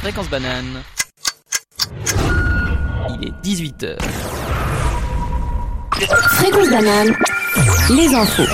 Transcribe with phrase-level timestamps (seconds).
[0.00, 0.82] Fréquence banane.
[3.10, 4.00] Il est 18h.
[5.92, 7.14] Fréquence banane.
[7.94, 8.50] Les infos.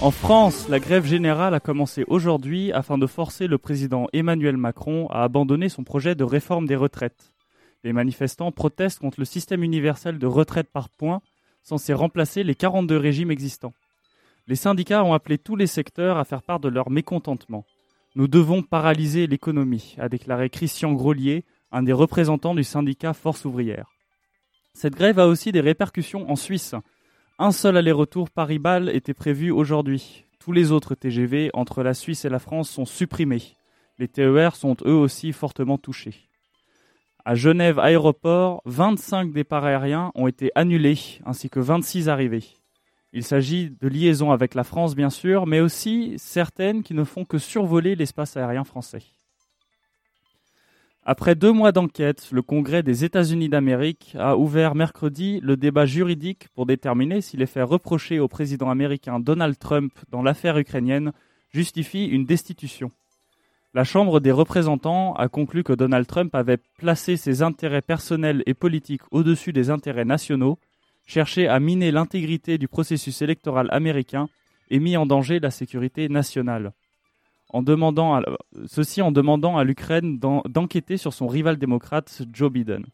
[0.00, 5.08] En France, la grève générale a commencé aujourd'hui afin de forcer le président Emmanuel Macron
[5.10, 7.34] à abandonner son projet de réforme des retraites.
[7.84, 11.20] Les manifestants protestent contre le système universel de retraite par points
[11.62, 13.74] censé remplacer les 42 régimes existants.
[14.46, 17.66] Les syndicats ont appelé tous les secteurs à faire part de leur mécontentement.
[18.18, 23.92] Nous devons paralyser l'économie, a déclaré Christian Grolier, un des représentants du syndicat Force ouvrière.
[24.74, 26.74] Cette grève a aussi des répercussions en Suisse.
[27.38, 30.24] Un seul aller-retour Paris-Bâle était prévu aujourd'hui.
[30.40, 33.54] Tous les autres TGV entre la Suisse et la France sont supprimés.
[34.00, 36.28] Les TER sont eux aussi fortement touchés.
[37.24, 42.57] À Genève Aéroport, 25 départs aériens ont été annulés, ainsi que 26 arrivées.
[43.12, 47.24] Il s'agit de liaisons avec la France, bien sûr, mais aussi certaines qui ne font
[47.24, 49.02] que survoler l'espace aérien français.
[51.10, 56.48] Après deux mois d'enquête, le Congrès des États-Unis d'Amérique a ouvert mercredi le débat juridique
[56.54, 61.12] pour déterminer si les faits reprochés au président américain Donald Trump dans l'affaire ukrainienne
[61.48, 62.90] justifient une destitution.
[63.72, 68.52] La Chambre des représentants a conclu que Donald Trump avait placé ses intérêts personnels et
[68.52, 70.58] politiques au-dessus des intérêts nationaux
[71.08, 74.28] cherché à miner l'intégrité du processus électoral américain
[74.70, 76.72] et mis en danger la sécurité nationale.
[78.66, 82.84] Ceci en demandant à l'Ukraine d'enquêter sur son rival démocrate Joe Biden.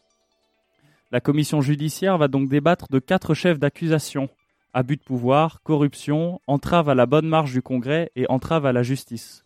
[1.10, 4.30] La commission judiciaire va donc débattre de quatre chefs d'accusation
[4.74, 8.82] abus de pouvoir, corruption, entrave à la bonne marche du Congrès et entrave à la
[8.82, 9.44] justice.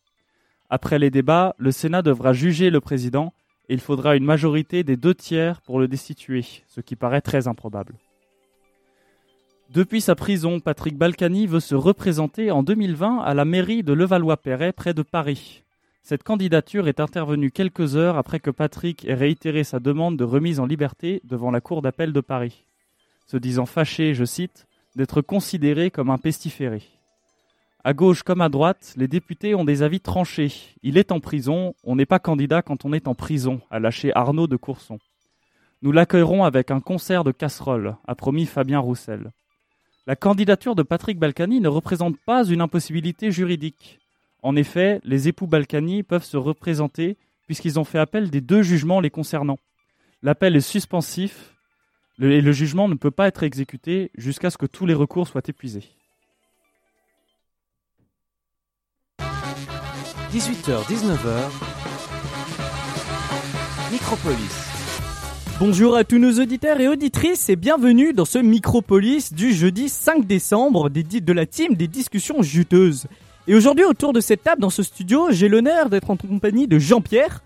[0.70, 3.34] Après les débats, le Sénat devra juger le président
[3.68, 7.46] et il faudra une majorité des deux tiers pour le destituer, ce qui paraît très
[7.46, 7.94] improbable.
[9.68, 14.72] Depuis sa prison, Patrick Balkany veut se représenter en 2020 à la mairie de Levallois-Perret
[14.72, 15.62] près de Paris.
[16.02, 20.58] Cette candidature est intervenue quelques heures après que Patrick ait réitéré sa demande de remise
[20.58, 22.64] en liberté devant la Cour d'appel de Paris,
[23.26, 24.66] se disant fâché, je cite,
[24.96, 26.82] d'être considéré comme un pestiféré.
[27.84, 30.52] À gauche comme à droite, les députés ont des avis tranchés.
[30.82, 34.12] Il est en prison, on n'est pas candidat quand on est en prison, a lâché
[34.14, 34.98] Arnaud de Courson.
[35.82, 39.30] Nous l'accueillerons avec un concert de casseroles, a promis Fabien Roussel.
[40.08, 43.98] La candidature de Patrick Balkany ne représente pas une impossibilité juridique.
[44.42, 49.00] En effet, les époux Balkany peuvent se représenter puisqu'ils ont fait appel des deux jugements
[49.00, 49.58] les concernant.
[50.22, 51.54] L'appel est suspensif
[52.22, 55.42] et le jugement ne peut pas être exécuté jusqu'à ce que tous les recours soient
[55.46, 55.84] épuisés.
[60.32, 61.50] 18h-19h,
[63.92, 64.67] Micropolis.
[65.60, 70.24] Bonjour à tous nos auditeurs et auditrices et bienvenue dans ce Micropolis du jeudi 5
[70.24, 73.06] décembre des, de la team des discussions juteuses.
[73.48, 76.78] Et aujourd'hui autour de cette table dans ce studio, j'ai l'honneur d'être en compagnie de
[76.78, 77.42] Jean-Pierre.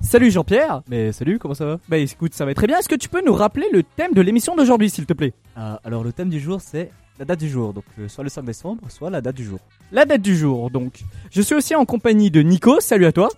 [0.00, 1.80] Salut Jean-Pierre Mais salut, comment ça va?
[1.88, 2.78] Bah écoute, ça va très bien.
[2.78, 5.32] Est-ce que tu peux nous rappeler le thème de l'émission d'aujourd'hui s'il te plaît?
[5.56, 8.30] Ah, Alors le thème du jour c'est la date du jour, donc euh, soit le
[8.30, 9.58] 5 décembre, soit la date du jour.
[9.90, 11.00] La date du jour, donc.
[11.32, 13.28] Je suis aussi en compagnie de Nico, salut à toi.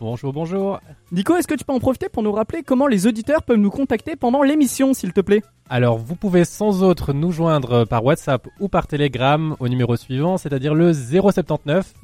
[0.00, 0.80] Bonjour, bonjour.
[1.12, 3.70] Nico, est-ce que tu peux en profiter pour nous rappeler comment les auditeurs peuvent nous
[3.70, 5.42] contacter pendant l'émission, s'il te plaît?
[5.70, 10.36] Alors, vous pouvez sans autre nous joindre par WhatsApp ou par Telegram au numéro suivant,
[10.36, 11.94] c'est-à-dire le 079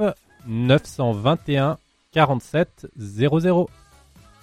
[0.47, 1.79] 921
[2.13, 3.69] 47 00.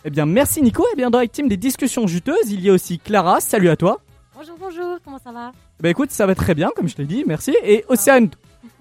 [0.06, 0.84] Eh bien, merci Nico.
[0.84, 3.40] Et eh bien, dans la team des discussions juteuses, il y a aussi Clara.
[3.40, 4.02] Salut à toi.
[4.36, 4.98] Bonjour, bonjour.
[5.04, 5.52] Comment ça va?
[5.80, 7.24] Bah écoute, ça va très bien, comme je t'ai dit.
[7.26, 7.56] Merci.
[7.64, 8.30] Et Océane,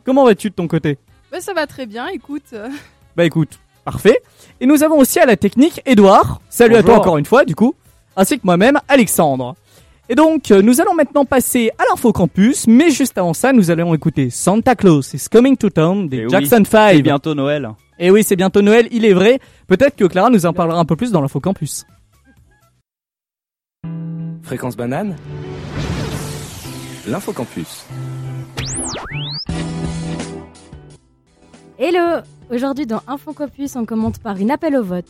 [0.04, 0.98] comment vas-tu de ton côté?
[1.32, 2.08] Bah ça va très bien.
[2.08, 2.54] Écoute.
[3.16, 4.20] Bah écoute, Parfait.
[4.60, 6.40] Et nous avons aussi à la technique Edouard.
[6.48, 7.72] Salut à toi encore une fois, du coup.
[8.16, 9.54] Ainsi que moi-même, Alexandre.
[10.08, 13.70] Et donc, euh, nous allons maintenant passer à l'info campus, mais juste avant ça, nous
[13.70, 16.96] allons écouter Santa Claus is Coming to Town des eh Jackson 5.
[16.96, 17.70] C'est bientôt Noël.
[18.00, 19.38] Et eh oui, c'est bientôt Noël, il est vrai.
[19.68, 21.84] Peut-être que Clara nous en parlera un peu plus dans l'info campus.
[24.42, 25.14] Fréquence banane.
[27.06, 27.86] L'info campus.
[31.78, 35.04] Hello Aujourd'hui dans Infocopus, on commente par une appel au vote.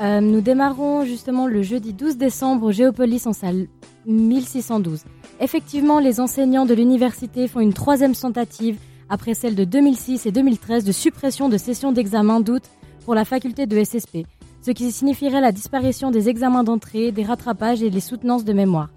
[0.00, 3.66] Euh, nous démarrons justement le jeudi 12 décembre au Géopolis en salle
[4.06, 5.02] 1612.
[5.40, 8.78] Effectivement, les enseignants de l'université font une troisième tentative
[9.08, 12.62] après celle de 2006 et 2013 de suppression de sessions d'examen d'août
[13.04, 14.18] pour la faculté de SSP,
[14.62, 18.90] ce qui signifierait la disparition des examens d'entrée, des rattrapages et des soutenances de mémoire.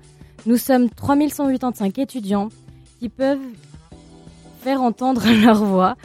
[0.46, 2.50] Nous sommes 3185 étudiants
[3.00, 3.40] qui peuvent
[4.62, 5.96] faire entendre leur voix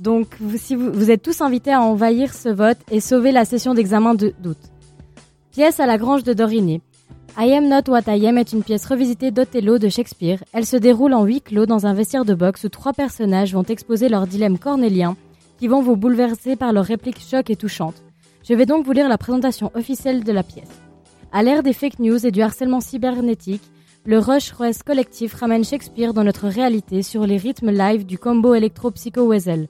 [0.00, 3.74] donc, vous, si vous, êtes tous invités à envahir ce vote et sauver la session
[3.74, 4.56] d'examen d'août.
[5.50, 6.80] Pièce à la grange de Dorine.
[7.38, 10.42] I Am Not What I Am est une pièce revisitée d'Othello de Shakespeare.
[10.54, 13.62] Elle se déroule en huis clos dans un vestiaire de boxe où trois personnages vont
[13.62, 15.16] exposer leurs dilemmes cornéliens
[15.58, 18.02] qui vont vous bouleverser par leurs répliques chocs et touchantes.
[18.42, 20.80] Je vais donc vous lire la présentation officielle de la pièce.
[21.30, 23.62] À l'ère des fake news et du harcèlement cybernétique,
[24.06, 28.54] le Rush Rest collectif ramène Shakespeare dans notre réalité sur les rythmes live du combo
[28.54, 29.68] électro-psycho-Wesel.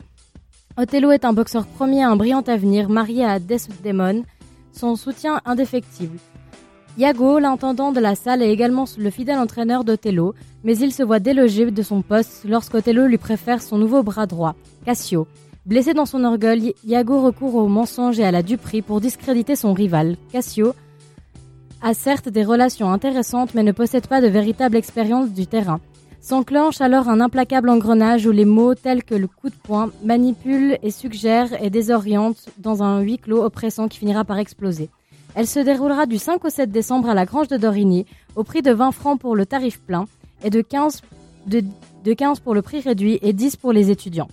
[0.81, 4.25] Othello est un boxeur premier à un brillant avenir, marié à Desdemone,
[4.73, 6.19] son soutien indéfectible.
[6.97, 10.35] Iago, l'intendant de la salle, est également le fidèle entraîneur d'Othello,
[10.65, 14.55] mais il se voit délogé de son poste lorsqu'Othello lui préfère son nouveau bras droit,
[14.87, 15.27] Cassio.
[15.67, 19.75] Blessé dans son orgueil, Iago recourt au mensonge et à la duperie pour discréditer son
[19.75, 20.73] rival, Cassio,
[21.83, 25.81] a certes des relations intéressantes mais ne possède pas de véritable expérience du terrain.
[26.21, 30.79] S'enclenche alors un implacable engrenage où les mots tels que le coup de poing manipulent
[30.83, 34.91] et suggèrent et désorientent dans un huis clos oppressant qui finira par exploser.
[35.35, 38.05] Elle se déroulera du 5 au 7 décembre à la Grange de Dorigny
[38.37, 40.05] au prix de 20 francs pour le tarif plein
[40.45, 41.01] et de 15,
[41.47, 41.63] de,
[42.05, 44.29] de 15 pour le prix réduit et 10 pour les étudiants.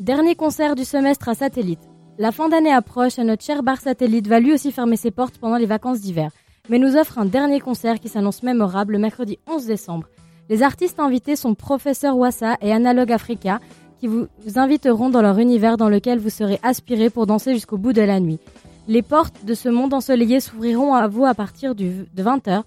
[0.00, 1.80] Dernier concert du semestre à Satellite.
[2.18, 5.38] La fin d'année approche et notre cher bar Satellite va lui aussi fermer ses portes
[5.38, 6.30] pendant les vacances d'hiver
[6.68, 10.06] mais nous offre un dernier concert qui s'annonce mémorable le mercredi 11 décembre.
[10.50, 13.60] Les artistes invités sont Professeur Wassa et Analog Africa
[13.98, 17.94] qui vous inviteront dans leur univers dans lequel vous serez aspiré pour danser jusqu'au bout
[17.94, 18.38] de la nuit.
[18.86, 22.62] Les portes de ce monde ensoleillé s'ouvriront à vous à partir de 20h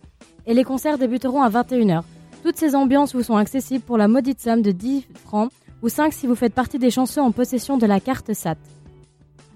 [0.47, 2.01] et les concerts débuteront à 21h.
[2.41, 5.51] Toutes ces ambiances vous sont accessibles pour la maudite somme de 10 francs
[5.83, 8.57] ou 5 si vous faites partie des chanceux en possession de la carte SAT.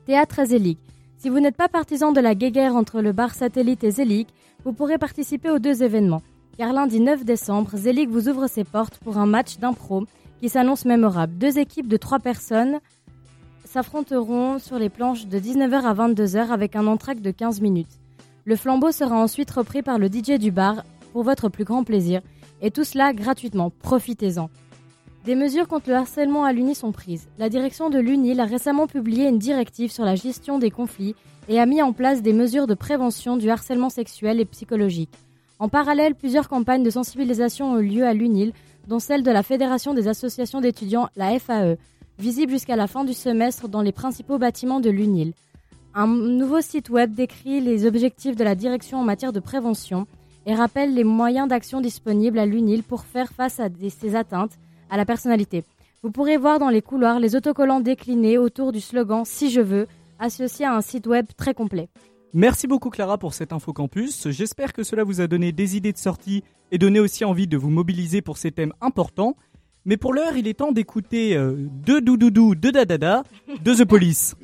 [0.06, 0.80] Théâtre Zélique.
[1.18, 4.28] Si vous n'êtes pas partisan de la guéguerre entre le bar satellite et Zelig,
[4.66, 6.22] vous pourrez participer aux deux événements.
[6.62, 10.04] Car lundi 9 décembre, Zelig vous ouvre ses portes pour un match d'impro
[10.40, 11.36] qui s'annonce mémorable.
[11.40, 12.80] Deux équipes de trois personnes
[13.66, 18.00] s'affronteront sur les planches de 19h à 22h avec un entraque de 15 minutes.
[18.46, 22.22] Le flambeau sera ensuite repris par le DJ du bar pour votre plus grand plaisir.
[22.62, 23.72] Et tout cela gratuitement.
[23.72, 24.52] Profitez-en.
[25.26, 27.28] Des mesures contre le harcèlement à l'UNI sont prises.
[27.40, 31.16] La direction de l'UNIL a récemment publié une directive sur la gestion des conflits
[31.50, 35.18] et a mis en place des mesures de prévention du harcèlement sexuel et psychologique.
[35.62, 38.52] En parallèle, plusieurs campagnes de sensibilisation ont eu lieu à l'UNIL,
[38.88, 41.78] dont celle de la Fédération des associations d'étudiants, la FAE,
[42.18, 45.34] visible jusqu'à la fin du semestre dans les principaux bâtiments de l'UNIL.
[45.94, 50.08] Un nouveau site web décrit les objectifs de la direction en matière de prévention
[50.48, 54.58] et rappelle les moyens d'action disponibles à l'UNIL pour faire face à ces atteintes
[54.90, 55.64] à la personnalité.
[56.02, 59.86] Vous pourrez voir dans les couloirs les autocollants déclinés autour du slogan Si je veux,
[60.18, 61.88] associé à un site web très complet.
[62.34, 64.30] Merci beaucoup Clara pour cet info campus.
[64.30, 67.58] J'espère que cela vous a donné des idées de sortie et donné aussi envie de
[67.58, 69.36] vous mobiliser pour ces thèmes importants.
[69.84, 73.24] Mais pour l'heure, il est temps d'écouter euh, deux doudoudou, deux dadada
[73.62, 74.36] de The Police.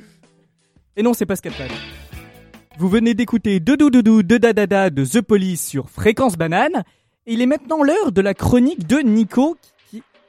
[0.96, 1.70] Et non, c'est Pascal Page.
[2.76, 6.84] Vous venez d'écouter deux doudoudou, deux dadada de The Police sur Fréquence Banane.
[7.26, 9.56] Et il est maintenant l'heure de la chronique de Nico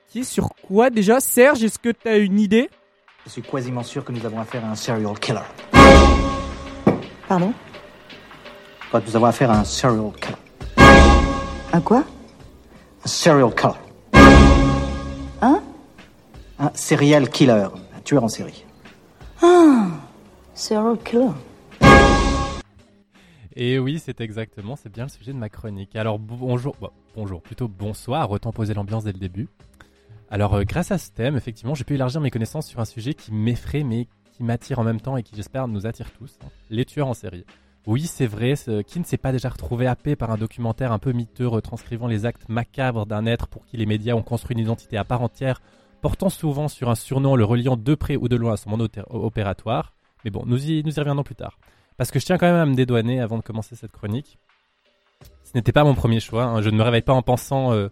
[0.09, 1.19] qui est sur quoi déjà?
[1.19, 2.69] Serge, est-ce que tu as une idée?
[3.25, 5.41] Je suis quasiment sûr que nous avons affaire à un serial killer.
[7.29, 7.53] Pardon
[8.91, 10.35] que nous avons affaire à un serial killer.
[11.71, 12.03] Un quoi
[13.05, 13.75] Un serial killer.
[15.39, 15.61] Hein
[16.57, 18.65] Un serial killer, un tueur en série.
[19.43, 19.89] Ah
[20.55, 21.29] Serial killer.
[23.55, 25.95] Et oui, c'est exactement, c'est bien le sujet de ma chronique.
[25.95, 29.49] Alors bonjour, bon, bonjour, plutôt bonsoir, autant poser l'ambiance dès le début.
[30.31, 33.15] Alors, euh, grâce à ce thème, effectivement, j'ai pu élargir mes connaissances sur un sujet
[33.15, 34.07] qui m'effraie, mais
[34.39, 36.47] qui m'attire en même temps et qui, j'espère, nous attire tous hein.
[36.69, 37.43] les tueurs en série.
[37.85, 38.53] Oui, c'est vrai,
[38.87, 42.25] qui ne s'est pas déjà retrouvé happé par un documentaire un peu miteux retranscrivant les
[42.25, 45.61] actes macabres d'un être pour qui les médias ont construit une identité à part entière,
[46.01, 48.89] portant souvent sur un surnom le reliant de près ou de loin à son monde
[49.09, 49.93] opératoire.
[50.23, 51.59] Mais bon, nous y, reviendrons plus tard.
[51.97, 54.39] Parce que je tiens quand même à me dédouaner avant de commencer cette chronique.
[55.43, 56.61] Ce n'était pas mon premier choix, hein.
[56.61, 57.89] je ne me réveille pas en pensant euh,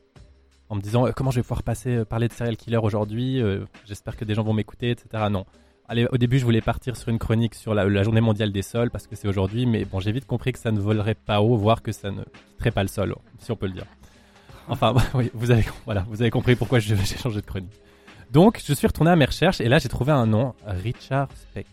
[0.69, 3.41] en me disant euh, comment je vais pouvoir passer euh, parler de serial killer aujourd'hui,
[3.85, 5.25] j'espère que des gens vont m'écouter, etc.
[5.29, 5.45] Non.
[5.89, 8.89] Allez, au début, je voulais partir sur une chronique sur la, journée mondiale des sols
[8.89, 11.55] parce que c'est aujourd'hui, mais bon, j'ai vite compris que ça ne volerait pas haut,
[11.55, 13.85] voire que ça ne quitterait pas le sol, si on peut le dire.
[14.67, 17.71] Enfin, oui, vous avez, voilà, vous avez compris pourquoi j'ai changé de chronique.
[18.31, 21.67] Donc, je suis retourné à mes recherches et là, j'ai trouvé un nom, Richard Speck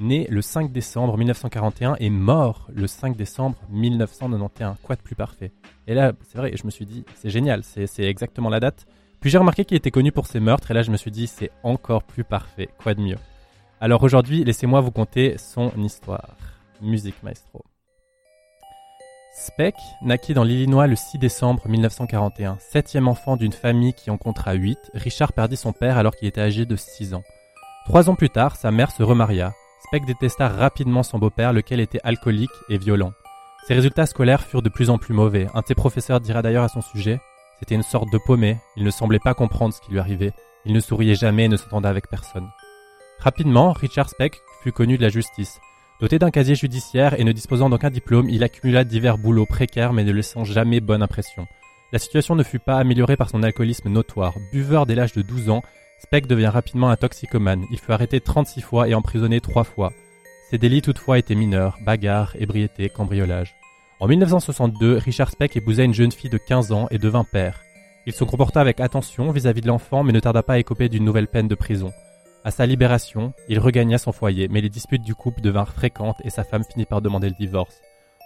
[0.00, 4.76] né le 5 décembre 1941 et mort le 5 décembre 1991.
[4.82, 5.52] Quoi de plus parfait?
[5.86, 8.86] Et là, c'est vrai, je me suis dit, c'est génial, c'est exactement la date.
[9.20, 11.26] Puis j'ai remarqué qu'il était connu pour ses meurtres et là je me suis dit,
[11.26, 13.18] c'est encore plus parfait, quoi de mieux?
[13.80, 16.36] Alors aujourd'hui, laissez-moi vous conter son histoire.
[16.80, 17.64] Musique maestro.
[19.34, 22.58] Speck naquit dans l'Illinois le 6 décembre 1941.
[22.60, 26.40] Septième enfant d'une famille qui en comptera 8, Richard perdit son père alors qu'il était
[26.40, 27.22] âgé de 6 ans.
[27.84, 29.52] Trois ans plus tard, sa mère se remaria.
[29.86, 33.12] Speck détesta rapidement son beau-père, lequel était alcoolique et violent.
[33.66, 35.46] Ses résultats scolaires furent de plus en plus mauvais.
[35.54, 37.20] Un de ses professeurs dira d'ailleurs à son sujet
[37.60, 40.32] C'était une sorte de paumé, il ne semblait pas comprendre ce qui lui arrivait,
[40.64, 42.48] il ne souriait jamais et ne s'entendait avec personne.
[43.18, 45.60] Rapidement, Richard Speck fut connu de la justice.
[46.00, 50.04] Doté d'un casier judiciaire et ne disposant d'aucun diplôme, il accumula divers boulots précaires mais
[50.04, 51.46] ne laissant jamais bonne impression.
[51.92, 54.32] La situation ne fut pas améliorée par son alcoolisme notoire.
[54.52, 55.62] Buveur dès l'âge de 12 ans,
[55.98, 57.66] Speck devient rapidement un toxicomane.
[57.70, 59.92] Il fut arrêté 36 fois et emprisonné 3 fois.
[60.50, 63.54] Ses délits toutefois étaient mineurs, bagarres, ébriété, cambriolage.
[64.00, 67.60] En 1962, Richard Speck épousa une jeune fille de 15 ans et devint père.
[68.06, 71.04] Il se comporta avec attention vis-à-vis de l'enfant mais ne tarda pas à écoper d'une
[71.04, 71.92] nouvelle peine de prison.
[72.42, 76.30] À sa libération, il regagna son foyer, mais les disputes du couple devinrent fréquentes et
[76.30, 77.82] sa femme finit par demander le divorce.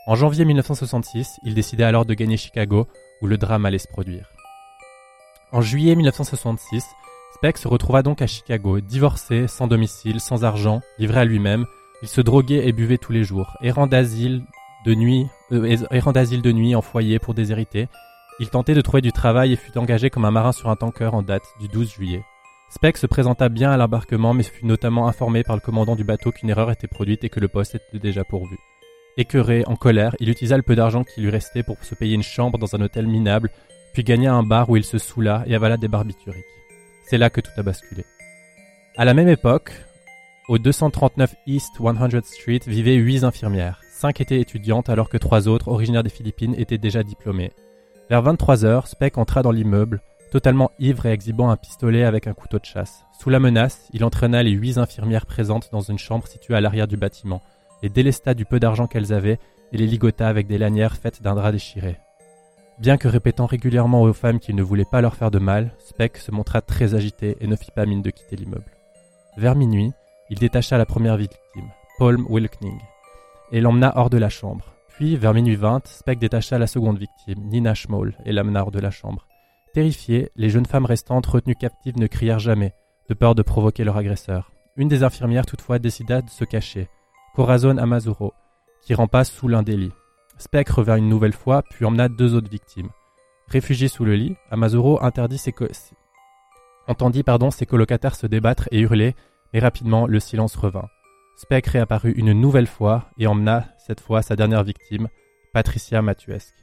[0.06, 2.86] En janvier 1966, il décida alors de gagner Chicago,
[3.20, 4.30] où le drame allait se produire.
[5.50, 6.84] En juillet 1966,
[7.34, 11.66] Speck se retrouva donc à Chicago, divorcé, sans domicile, sans argent, livré à lui-même.
[12.02, 14.44] Il se droguait et buvait tous les jours, errant d'asile
[14.84, 17.88] de nuit, euh, errant d'asile de nuit en foyer pour déshérités.
[18.40, 21.14] Il tentait de trouver du travail et fut engagé comme un marin sur un tanker
[21.14, 22.22] en date du 12 juillet.
[22.70, 26.32] Speck se présenta bien à l'embarquement mais fut notamment informé par le commandant du bateau
[26.32, 28.56] qu'une erreur était produite et que le poste était déjà pourvu.
[29.16, 32.24] Écœuré, en colère, il utilisa le peu d'argent qui lui restait pour se payer une
[32.24, 33.50] chambre dans un hôtel minable,
[33.92, 36.44] puis gagna un bar où il se saoula et avala des barbituriques.
[37.04, 38.04] C'est là que tout a basculé.
[38.96, 39.72] À la même époque,
[40.48, 43.83] au 239 East 100th Street vivaient huit infirmières.
[44.04, 47.52] Cinq étaient étudiantes alors que trois autres, originaires des Philippines, étaient déjà diplômées.
[48.10, 52.34] Vers 23 heures, Speck entra dans l'immeuble, totalement ivre et exhibant un pistolet avec un
[52.34, 53.06] couteau de chasse.
[53.18, 56.86] Sous la menace, il entraîna les huit infirmières présentes dans une chambre située à l'arrière
[56.86, 57.40] du bâtiment,
[57.82, 59.38] les délesta du peu d'argent qu'elles avaient
[59.72, 61.98] et les ligota avec des lanières faites d'un drap déchiré.
[62.78, 66.18] Bien que répétant régulièrement aux femmes qu'il ne voulait pas leur faire de mal, Speck
[66.18, 68.76] se montra très agité et ne fit pas mine de quitter l'immeuble.
[69.38, 69.92] Vers minuit,
[70.28, 72.78] il détacha la première victime, Paul Wilkning,
[73.54, 74.74] et l'emmena hors de la chambre.
[74.88, 78.80] Puis, vers minuit 20, Speck détacha la seconde victime, Nina Schmoll, et l'amena hors de
[78.80, 79.28] la chambre.
[79.72, 82.74] Terrifiées, les jeunes femmes restantes retenues captives ne crièrent jamais,
[83.08, 84.50] de peur de provoquer leur agresseur.
[84.76, 86.88] Une des infirmières toutefois décida de se cacher,
[87.36, 88.34] Corazon Amazuro,
[88.82, 89.92] qui rampa sous l'un des lits.
[90.36, 92.90] Speck revint une nouvelle fois, puis emmena deux autres victimes.
[93.46, 95.54] Réfugié sous le lit, Amazuro interdit ses
[96.88, 99.14] entendit pardon, ses colocataires se débattre et hurler,
[99.52, 100.88] mais rapidement le silence revint.
[101.36, 105.08] Speck réapparut une nouvelle fois et emmena, cette fois, sa dernière victime,
[105.52, 106.54] Patricia Matuesque.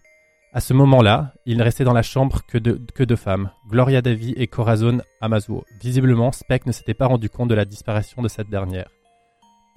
[0.54, 4.48] À ce moment-là, il ne restait dans la chambre que, deux femmes, Gloria Davy et
[4.48, 5.64] Corazon Amazuo.
[5.82, 8.90] Visiblement, Speck ne s'était pas rendu compte de la disparition de cette dernière.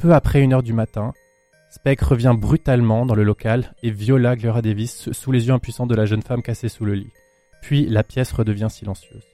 [0.00, 1.12] Peu après une heure du matin,
[1.70, 5.94] Speck revient brutalement dans le local et viola Gloria Davis sous les yeux impuissants de
[5.94, 7.12] la jeune femme cassée sous le lit.
[7.62, 9.24] Puis la pièce redevient silencieuse.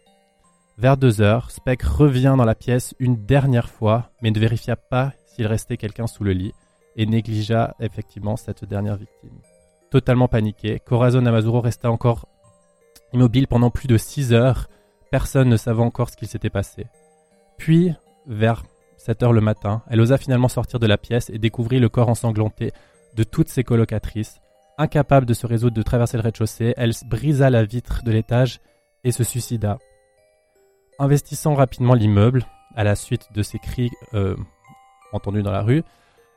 [0.79, 5.13] Vers deux heures, Speck revient dans la pièce une dernière fois, mais ne vérifia pas
[5.41, 6.53] s'il restait quelqu'un sous le lit
[6.97, 9.41] et négligea effectivement cette dernière victime
[9.91, 10.81] totalement paniqué.
[10.81, 12.27] Corazon Amazuro resta encore
[13.15, 14.69] immobile pendant plus de 6 heures.
[15.11, 16.87] Personne ne savait encore ce qu'il s'était passé.
[17.59, 17.93] Puis,
[18.27, 18.63] vers
[18.99, 22.11] 7 heures le matin, elle osa finalement sortir de la pièce et découvrit le corps
[22.11, 22.73] ensanglanté
[23.17, 24.41] de toutes ses colocatrices.
[24.79, 28.61] Incapable de se résoudre de traverser le rez-de-chaussée, elle brisa la vitre de l'étage
[29.05, 29.79] et se suicida.
[30.99, 32.45] Investissant rapidement l'immeuble,
[32.77, 34.37] à la suite de ses cris euh,
[35.13, 35.83] entendus dans la rue,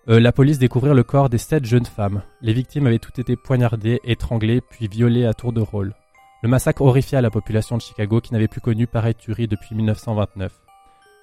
[0.09, 2.23] euh, la police découvrit le corps des sept jeunes femmes.
[2.41, 5.93] Les victimes avaient toutes été poignardées, étranglées, puis violées à tour de rôle.
[6.41, 10.51] Le massacre horrifia la population de Chicago qui n'avait plus connu pareille tuerie depuis 1929.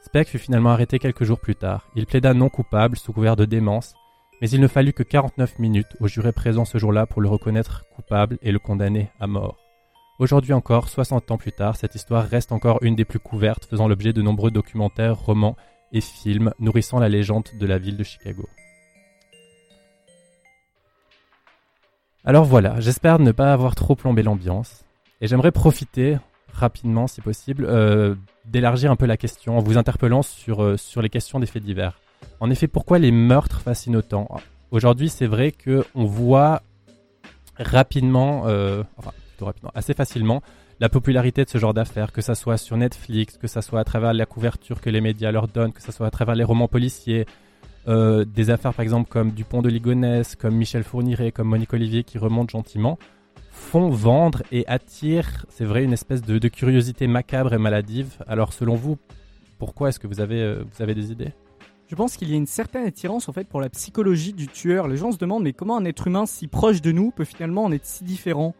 [0.02, 1.86] Speck fut finalement arrêté quelques jours plus tard.
[1.94, 3.94] Il plaida non coupable sous couvert de démence,
[4.40, 7.84] mais il ne fallut que 49 minutes aux jurés présents ce jour-là pour le reconnaître
[7.94, 9.58] coupable et le condamner à mort.
[10.18, 13.88] Aujourd'hui encore, 60 ans plus tard, cette histoire reste encore une des plus couvertes, faisant
[13.88, 15.56] l'objet de nombreux documentaires, romans
[15.92, 18.48] et films nourrissant la légende de la ville de Chicago.
[22.24, 24.84] Alors voilà, j'espère ne pas avoir trop plombé l'ambiance.
[25.20, 26.18] Et j'aimerais profiter
[26.52, 31.02] rapidement, si possible, euh, d'élargir un peu la question en vous interpellant sur, euh, sur
[31.02, 31.98] les questions des faits divers.
[32.40, 34.28] En effet, pourquoi les meurtres fascinent autant?
[34.70, 36.62] Aujourd'hui, c'est vrai qu'on voit
[37.58, 40.42] rapidement, euh, enfin plutôt rapidement, assez facilement,
[40.80, 43.84] la popularité de ce genre d'affaires, que ça soit sur Netflix, que ça soit à
[43.84, 46.68] travers la couverture que les médias leur donnent, que ça soit à travers les romans
[46.68, 47.26] policiers,
[47.86, 52.02] euh, des affaires par exemple comme Dupont de Ligonnès, comme Michel Fourniret, comme Monique Olivier
[52.02, 52.98] qui remontent gentiment,
[53.50, 58.16] font vendre et attirent, c'est vrai, une espèce de, curiosité macabre et maladive.
[58.26, 58.96] Alors selon vous,
[59.58, 61.34] pourquoi est-ce que vous avez, euh, vous avez des idées?
[61.88, 64.88] Je pense qu'il y a une certaine attirance en fait pour la psychologie du tueur.
[64.88, 67.64] Les gens se demandent mais comment un être humain si proche de nous peut finalement
[67.64, 68.54] en être si différent?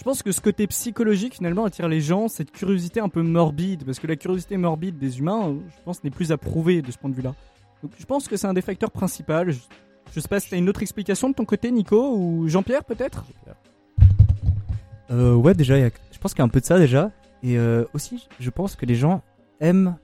[0.00, 3.84] Je pense que ce côté psychologique finalement attire les gens, cette curiosité un peu morbide,
[3.84, 7.10] parce que la curiosité morbide des humains, je pense, n'est plus approuvée de ce point
[7.10, 7.34] de vue-là.
[7.82, 9.44] Donc je pense que c'est un des facteurs principaux.
[9.48, 9.58] Je,
[10.18, 13.26] sais pas si tu as une autre explication de ton côté, Nico, ou Jean-Pierre peut-être?
[15.10, 17.10] Euh, Ouais, déjà, je pense qu'il y a un peu de ça déjà.
[17.42, 19.20] Et euh, aussi, je pense que les gens
[19.60, 19.98] aiment,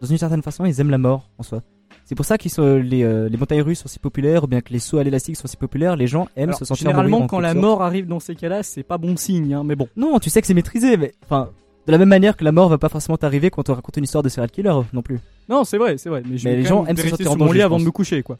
[0.00, 1.62] dans une certaine façon, ils aiment la mort en soi.
[2.10, 4.72] C'est pour ça que les, euh, les montagnes russes sont si populaires, ou bien que
[4.72, 5.94] les sauts à l'élastique sont si populaires.
[5.94, 7.62] Les gens aiment Alors, se sentir généralement, quand la sorte.
[7.62, 9.86] mort arrive dans ces cas-là, c'est pas bon signe, hein, mais bon.
[9.96, 11.50] Non, tu sais que c'est maîtrisé, mais enfin,
[11.86, 14.02] de la même manière que la mort va pas forcément t'arriver quand on raconte une
[14.02, 15.20] histoire de serial killer non plus.
[15.48, 16.24] Non, c'est vrai, c'est vrai.
[16.28, 17.78] Mais, je Mais vais les gens aiment se sentir en sur mon danger, lit avant
[17.78, 18.38] de me coucher, quoi.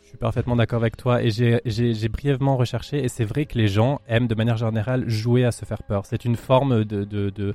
[0.00, 3.68] Je suis parfaitement d'accord avec toi et j'ai brièvement recherché et c'est vrai que les
[3.68, 6.06] gens aiment de manière générale jouer à se faire peur.
[6.06, 7.54] C'est une forme de, de, de,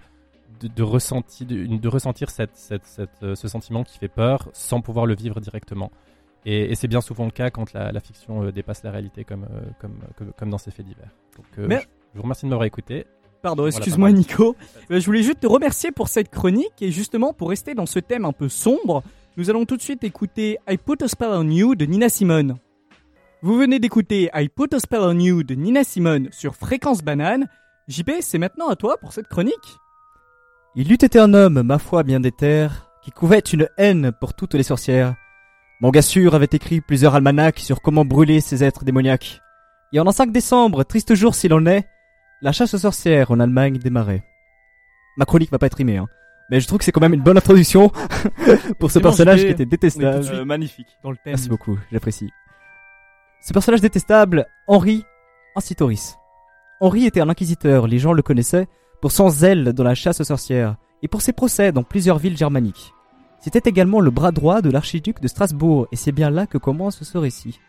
[0.59, 4.07] de, de ressenti, de, une- de ressentir cette, cette, cette, euh, ce sentiment qui fait
[4.07, 5.91] peur sans pouvoir le vivre directement.
[6.45, 9.23] Et, et c'est bien souvent le cas quand la, la fiction euh, dépasse la réalité
[9.23, 11.09] comme, euh, comme, comme, comme dans ces faits divers.
[11.35, 13.05] Donc, euh, Mais- je, je vous remercie de m'avoir écouté.
[13.41, 14.11] Pardon, excuse-moi.
[14.11, 14.55] Nico.
[14.89, 18.25] Je voulais juste te remercier pour cette chronique et justement pour rester dans ce thème
[18.25, 19.03] un peu sombre,
[19.37, 22.57] nous allons tout de suite écouter I Put a Spell on You de Nina Simone.
[23.43, 27.47] Vous venez d'écouter I Put a Spell on You de Nina Simone sur Fréquence Banane.
[27.87, 29.53] JP, c'est maintenant à toi pour cette chronique.
[30.79, 32.67] Il eût été un homme, ma foi bien déter,
[33.01, 35.15] qui couvait une haine pour toutes les sorcières.
[35.81, 39.41] Mangassure avait écrit plusieurs almanachs sur comment brûler ces êtres démoniaques.
[39.91, 41.87] Et en un 5 décembre, triste jour s'il en est,
[42.43, 44.23] la chasse aux sorcières en Allemagne démarrait.
[45.17, 46.05] Ma chronique va pas être rimée, hein.
[46.51, 47.91] Mais je trouve que c'est quand même une bonne introduction
[48.79, 50.27] pour ce personnage qui était détestable.
[50.31, 50.95] Euh, magnifique.
[51.01, 51.33] Dans le thème.
[51.33, 52.29] Merci beaucoup, j'apprécie.
[53.41, 55.03] Ce personnage détestable, Henri
[55.55, 56.17] Incitoris.
[56.81, 58.67] Henri était un inquisiteur, les gens le connaissaient
[59.01, 62.37] pour son zèle dans la chasse aux sorcières et pour ses procès dans plusieurs villes
[62.37, 62.93] germaniques.
[63.39, 67.03] C'était également le bras droit de l'archiduc de Strasbourg et c'est bien là que commence
[67.03, 67.59] ce récit.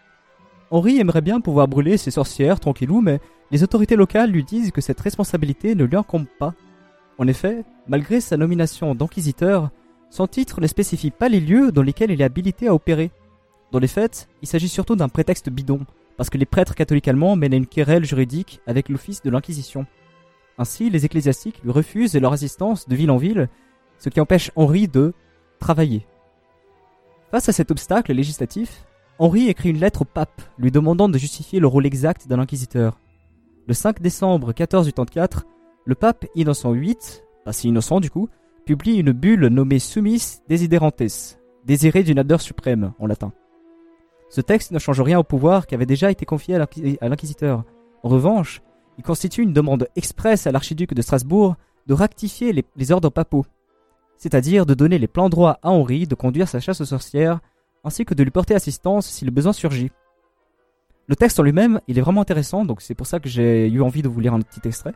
[0.70, 3.20] Henri aimerait bien pouvoir brûler ses sorcières tranquillou, mais
[3.50, 6.54] les autorités locales lui disent que cette responsabilité ne lui incombe pas.
[7.18, 9.70] En effet, malgré sa nomination d'inquisiteur,
[10.10, 13.10] son titre ne spécifie pas les lieux dans lesquels il est habilité à opérer.
[13.72, 15.80] Dans les faits, il s'agit surtout d'un prétexte bidon,
[16.16, 19.86] parce que les prêtres catholiques allemands mènent une querelle juridique avec l'office de l'Inquisition.
[20.58, 23.48] Ainsi, les ecclésiastiques lui refusent leur assistance de ville en ville,
[23.98, 25.14] ce qui empêche Henri de
[25.60, 26.06] travailler.
[27.30, 28.84] Face à cet obstacle législatif,
[29.18, 33.00] Henri écrit une lettre au pape lui demandant de justifier le rôle exact d'un inquisiteur.
[33.66, 35.44] Le 5 décembre 1484,
[35.84, 36.96] le pape Innocent VIII,
[37.50, 38.28] si innocent du coup,
[38.64, 43.32] publie une bulle nommée Summis Desiderantes, désiré d'une ardeur suprême en latin.
[44.30, 47.64] Ce texte ne change rien au pouvoir qui avait déjà été confié à l'inquisiteur.
[48.02, 48.62] En revanche,
[48.98, 51.56] il constitue une demande expresse à l'archiduc de Strasbourg
[51.86, 53.46] de rectifier les, ordres papaux,
[54.18, 57.40] c'est-à-dire de donner les plans droits à Henri de conduire sa chasse aux sorcières,
[57.84, 59.90] ainsi que de lui porter assistance si le besoin surgit.
[61.06, 63.80] Le texte en lui-même, il est vraiment intéressant, donc c'est pour ça que j'ai eu
[63.80, 64.92] envie de vous lire un petit extrait.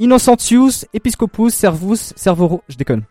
[0.00, 2.62] Innocentius Episcopus Servus Servoro...
[2.68, 3.04] Je déconne.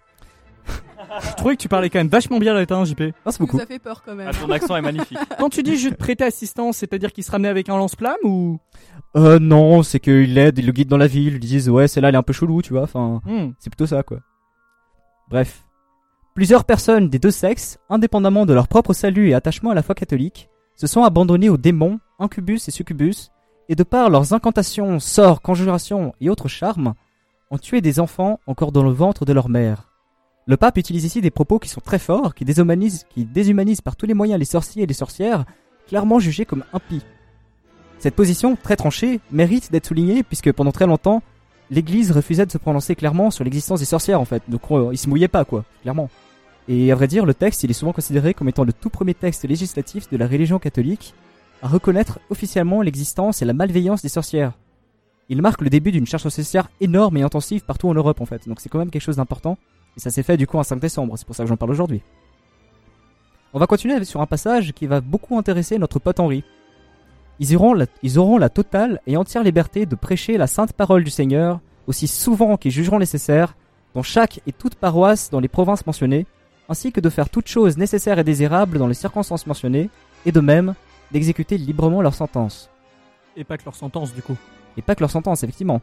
[1.19, 3.01] Je trouvais que tu parlais quand même vachement bien latin, JP.
[3.25, 3.59] Merci beaucoup.
[3.59, 4.29] Ça fait peur quand même.
[4.31, 5.17] Ah, ton accent est magnifique.
[5.37, 8.59] Quand tu dis je te prêtais assistance, c'est-à-dire qu'il se ramenait avec un lance-flamme ou?
[9.17, 11.87] Euh, non, c'est qu'il l'aide, il le guide dans la ville, ils lui disent ouais,
[11.87, 13.51] celle-là elle est un peu chelou, tu vois, enfin, Hmm.
[13.59, 14.19] c'est plutôt ça quoi.
[15.29, 15.65] Bref.
[16.33, 19.95] Plusieurs personnes des deux sexes, indépendamment de leur propre salut et attachement à la foi
[19.95, 23.31] catholique, se sont abandonnées aux démons, incubus et succubus,
[23.67, 26.93] et de par leurs incantations, sorts, conjurations et autres charmes,
[27.51, 29.90] ont tué des enfants encore dans le ventre de leur mère.
[30.51, 34.13] Le pape utilise ici des propos qui sont très forts, qui déshumanisent, par tous les
[34.13, 35.45] moyens les sorciers et les sorcières,
[35.87, 37.05] clairement jugés comme impies.
[37.99, 41.23] Cette position, très tranchée, mérite d'être soulignée puisque pendant très longtemps,
[41.69, 44.43] l'Église refusait de se prononcer clairement sur l'existence des sorcières en fait.
[44.49, 46.09] Donc euh, il se mouillait pas quoi, clairement.
[46.67, 49.13] Et à vrai dire, le texte, il est souvent considéré comme étant le tout premier
[49.13, 51.13] texte législatif de la religion catholique
[51.61, 54.51] à reconnaître officiellement l'existence et la malveillance des sorcières.
[55.29, 58.25] Il marque le début d'une chasse aux sorcières énorme et intensive partout en Europe en
[58.25, 58.49] fait.
[58.49, 59.57] Donc c'est quand même quelque chose d'important.
[59.97, 61.71] Et ça s'est fait du coup un 5 décembre, c'est pour ça que j'en parle
[61.71, 62.01] aujourd'hui.
[63.53, 66.43] On va continuer sur un passage qui va beaucoup intéresser notre pote Henri.
[67.39, 71.03] Ils auront, la, ils auront la totale et entière liberté de prêcher la sainte parole
[71.03, 73.55] du Seigneur aussi souvent qu'ils jugeront nécessaire
[73.93, 76.25] dans chaque et toute paroisse dans les provinces mentionnées,
[76.69, 79.89] ainsi que de faire toutes choses nécessaires et désirables dans les circonstances mentionnées,
[80.25, 80.75] et de même
[81.11, 82.69] d'exécuter librement leur sentence.
[83.35, 84.37] Et pas que leur sentence, du coup.
[84.77, 85.81] Et pas que leur sentence, effectivement.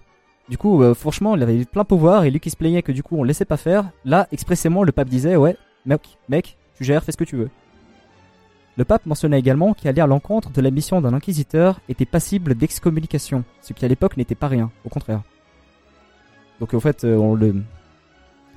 [0.48, 3.02] Du coup, euh, franchement, il avait plein pouvoir et lui qui se plaignait que du
[3.02, 6.84] coup on le laissait pas faire, là, expressément, le pape disait Ouais, mec, mec, tu
[6.84, 7.50] gères, fais ce que tu veux.
[8.76, 13.44] Le pape mentionnait également qu'aller à l'encontre de la mission d'un inquisiteur était passible d'excommunication,
[13.60, 15.22] ce qui à l'époque n'était pas rien, au contraire.
[16.60, 17.62] Donc en fait, euh, on le.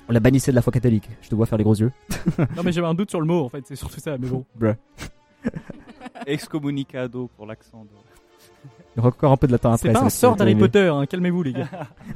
[0.08, 1.08] On la bannissait de la foi catholique.
[1.20, 1.92] Je te vois faire les gros yeux.
[2.56, 4.44] Non, mais j'avais un doute sur le mot, en fait, c'est surtout ça, mais bon.
[6.26, 7.84] Excommunicado pour l'accent.
[7.84, 7.90] De...
[8.94, 9.88] Il y aura encore un peu de latin après.
[9.88, 10.54] C'est pas un sort d'Harry.
[10.54, 11.68] Potter, hein, calmez-vous, les gars.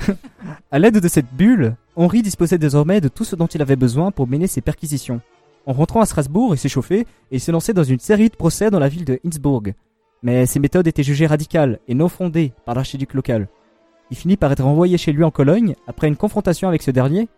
[0.71, 4.11] À l'aide de cette bulle, Henri disposait désormais de tout ce dont il avait besoin
[4.11, 5.21] pour mener ses perquisitions.
[5.65, 8.71] En rentrant à Strasbourg, il s'échauffait et il se lançait dans une série de procès
[8.71, 9.75] dans la ville de Innsbruck.
[10.23, 13.49] Mais ses méthodes étaient jugées radicales et non fondées par l'archiduc local.
[14.11, 17.29] Il finit par être renvoyé chez lui en Cologne après une confrontation avec ce dernier,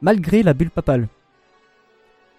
[0.00, 1.08] malgré la bulle papale.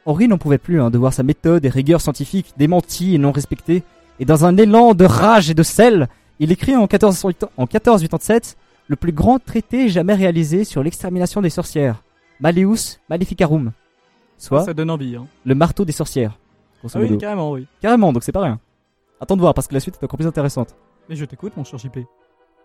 [0.06, 3.32] Henri n'en pouvait plus hein, de voir sa méthode et rigueur scientifique démentie et non
[3.32, 3.84] respectée.
[4.20, 6.08] Et dans un élan de rage et de sel,
[6.40, 11.50] il écrit en 1480 en 1487 le plus grand traité jamais réalisé sur l'extermination des
[11.50, 12.04] sorcières,
[12.40, 13.72] Maleus Maleficarum,
[14.38, 15.16] soit Ça donne envie.
[15.16, 15.26] Hein.
[15.46, 16.38] le marteau des sorcières.
[16.84, 17.66] Ah oui, carrément, oui.
[17.82, 18.60] Carrément, donc c'est pas rien.
[19.20, 20.76] Attends de voir parce que la suite est encore plus intéressante.
[21.10, 22.00] Mais je t'écoute, mon cher JP.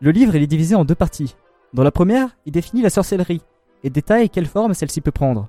[0.00, 1.34] Le livre il est divisé en deux parties.
[1.72, 3.40] Dans la première, il définit la sorcellerie
[3.84, 5.48] et détaille quelle forme celle-ci peut prendre.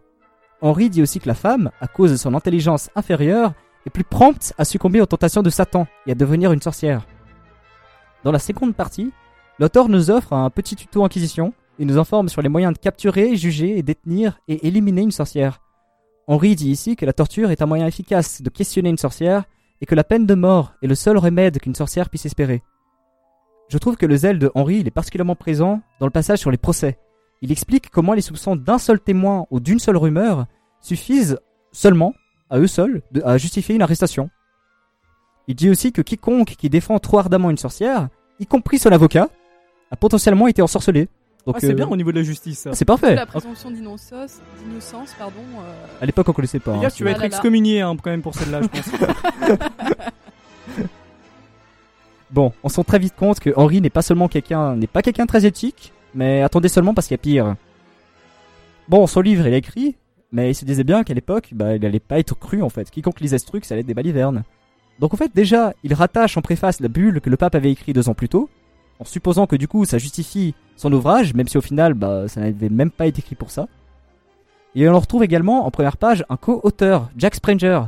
[0.62, 3.54] Henri dit aussi que la femme, à cause de son intelligence inférieure,
[3.86, 7.06] est plus prompte à succomber aux tentations de Satan et à devenir une sorcière.
[8.24, 9.12] Dans la seconde partie,
[9.58, 13.36] l'auteur nous offre un petit tuto inquisition et nous informe sur les moyens de capturer,
[13.36, 15.60] juger détenir et éliminer une sorcière.
[16.28, 19.46] Henri dit ici que la torture est un moyen efficace de questionner une sorcière
[19.82, 22.62] et que la peine de mort est le seul remède qu'une sorcière puisse espérer.
[23.70, 26.58] Je trouve que le zèle de Henri est particulièrement présent dans le passage sur les
[26.58, 27.00] procès.
[27.42, 30.46] Il explique comment les soupçons d'un seul témoin ou d'une seule rumeur
[30.80, 31.40] suffisent
[31.72, 32.14] seulement,
[32.52, 34.30] à eux seuls, à justifier une arrestation.
[35.48, 38.08] Il dit aussi que quiconque qui défend trop ardemment une sorcière,
[38.40, 39.30] y compris son avocat,
[39.92, 41.08] a potentiellement été ensorcelé.
[41.46, 42.74] Donc, Ah, c'est euh, bien au niveau de la justice, ça.
[42.74, 43.16] C'est parfait.
[43.16, 45.42] La présomption d'innocence, d'innocence, pardon.
[45.60, 46.74] euh, À l'époque, on connaissait pas.
[46.76, 47.26] Hein, tu vas Ah être là là.
[47.26, 48.90] excommunié hein, quand même pour celle-là, je pense.
[52.32, 55.02] Bon, on se rend très vite compte que Henri n'est pas seulement quelqu'un, n'est pas
[55.02, 57.56] quelqu'un de très éthique, mais attendez seulement parce qu'il y a pire.
[58.88, 59.98] Bon, son livre, il a écrit,
[60.32, 62.90] mais il se disait bien qu'à l'époque, bah, il allait pas être cru en fait.
[62.90, 64.44] Quiconque lisait ce truc, ça allait être des balivernes.
[65.02, 67.92] Donc en fait, déjà, il rattache en préface la bulle que le pape avait écrit
[67.92, 68.50] deux ans plus tôt,
[69.00, 72.40] en supposant que du coup, ça justifie son ouvrage, même si au final, bah, ça
[72.40, 73.68] n'avait même pas été écrit pour ça.
[74.76, 77.82] Et on retrouve également en première page un co-auteur, Jack Spranger.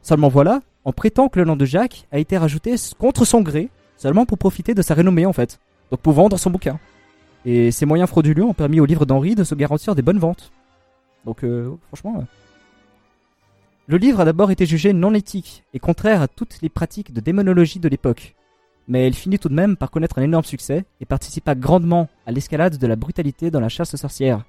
[0.00, 3.68] Seulement voilà, on prétend que le nom de Jack a été rajouté contre son gré,
[3.98, 6.78] seulement pour profiter de sa renommée en fait, donc pour vendre son bouquin.
[7.44, 10.50] Et ces moyens frauduleux ont permis au livre d'Henri de se garantir des bonnes ventes.
[11.26, 12.24] Donc euh, franchement...
[13.86, 17.20] Le livre a d'abord été jugé non éthique et contraire à toutes les pratiques de
[17.20, 18.34] démonologie de l'époque.
[18.88, 22.32] Mais il finit tout de même par connaître un énorme succès et participa grandement à
[22.32, 24.44] l'escalade de la brutalité dans la chasse aux sorcières.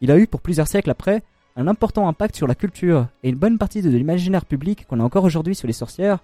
[0.00, 1.22] Il a eu pour plusieurs siècles après
[1.54, 5.04] un important impact sur la culture et une bonne partie de l'imaginaire public qu'on a
[5.04, 6.18] encore aujourd'hui sur les sorcières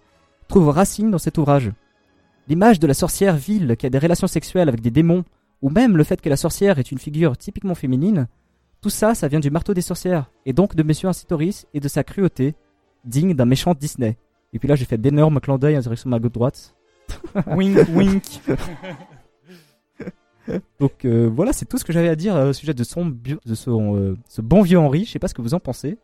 [0.48, 1.70] trouve racine dans cet ouvrage.
[2.48, 5.24] L'image de la sorcière vile qui a des relations sexuelles avec des démons,
[5.62, 8.26] ou même le fait que la sorcière est une figure typiquement féminine,
[8.80, 11.88] tout ça, ça vient du marteau des sorcières, et donc de Monsieur Incitoris et de
[11.88, 12.54] sa cruauté,
[13.04, 14.16] digne d'un méchant Disney.
[14.52, 16.74] Et puis là, j'ai fait d'énormes clins d'œil en direction de ma gauche droite.
[17.46, 18.40] wink, wink.
[20.80, 23.06] Donc euh, voilà, c'est tout ce que j'avais à dire euh, au sujet de son,
[23.06, 25.04] de son, euh, ce bon vieux Henri.
[25.04, 25.96] Je sais pas ce que vous en pensez.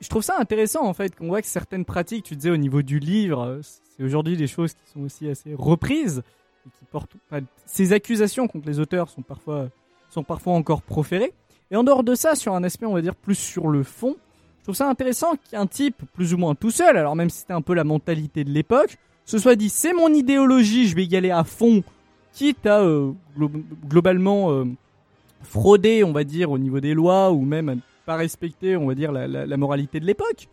[0.00, 2.82] Je trouve ça intéressant en fait qu'on voit que certaines pratiques, tu disais au niveau
[2.82, 6.22] du livre, c'est aujourd'hui des choses qui sont aussi assez reprises
[6.66, 7.16] et qui portent.
[7.30, 9.70] enfin, ces accusations contre les auteurs sont parfois
[10.10, 11.32] sont parfois encore proférées.
[11.70, 14.16] Et en dehors de ça, sur un aspect on va dire plus sur le fond,
[14.58, 17.52] je trouve ça intéressant qu'un type plus ou moins tout seul, alors même si c'était
[17.52, 21.16] un peu la mentalité de l'époque, se soit dit c'est mon idéologie, je vais y
[21.16, 21.82] aller à fond,
[22.32, 23.50] quitte à euh, glo-
[23.88, 24.64] globalement euh,
[25.42, 28.86] frauder, on va dire, au niveau des lois ou même à ne pas respecter, on
[28.86, 30.48] va dire, la moralité de l'époque.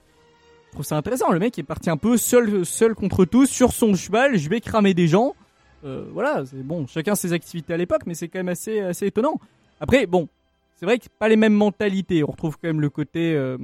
[0.67, 1.31] Je trouve ça intéressant.
[1.31, 4.37] Le mec est parti un peu seul, seul contre tous, sur son cheval.
[4.37, 5.33] Je vais cramer des gens.
[5.85, 6.85] Euh, voilà, c'est bon.
[6.87, 9.39] Chacun ses activités à l'époque, mais c'est quand même assez, assez étonnant.
[9.79, 10.27] Après, bon,
[10.77, 12.23] c'est vrai que c'est pas les mêmes mentalités.
[12.23, 13.57] On retrouve quand même le côté, euh,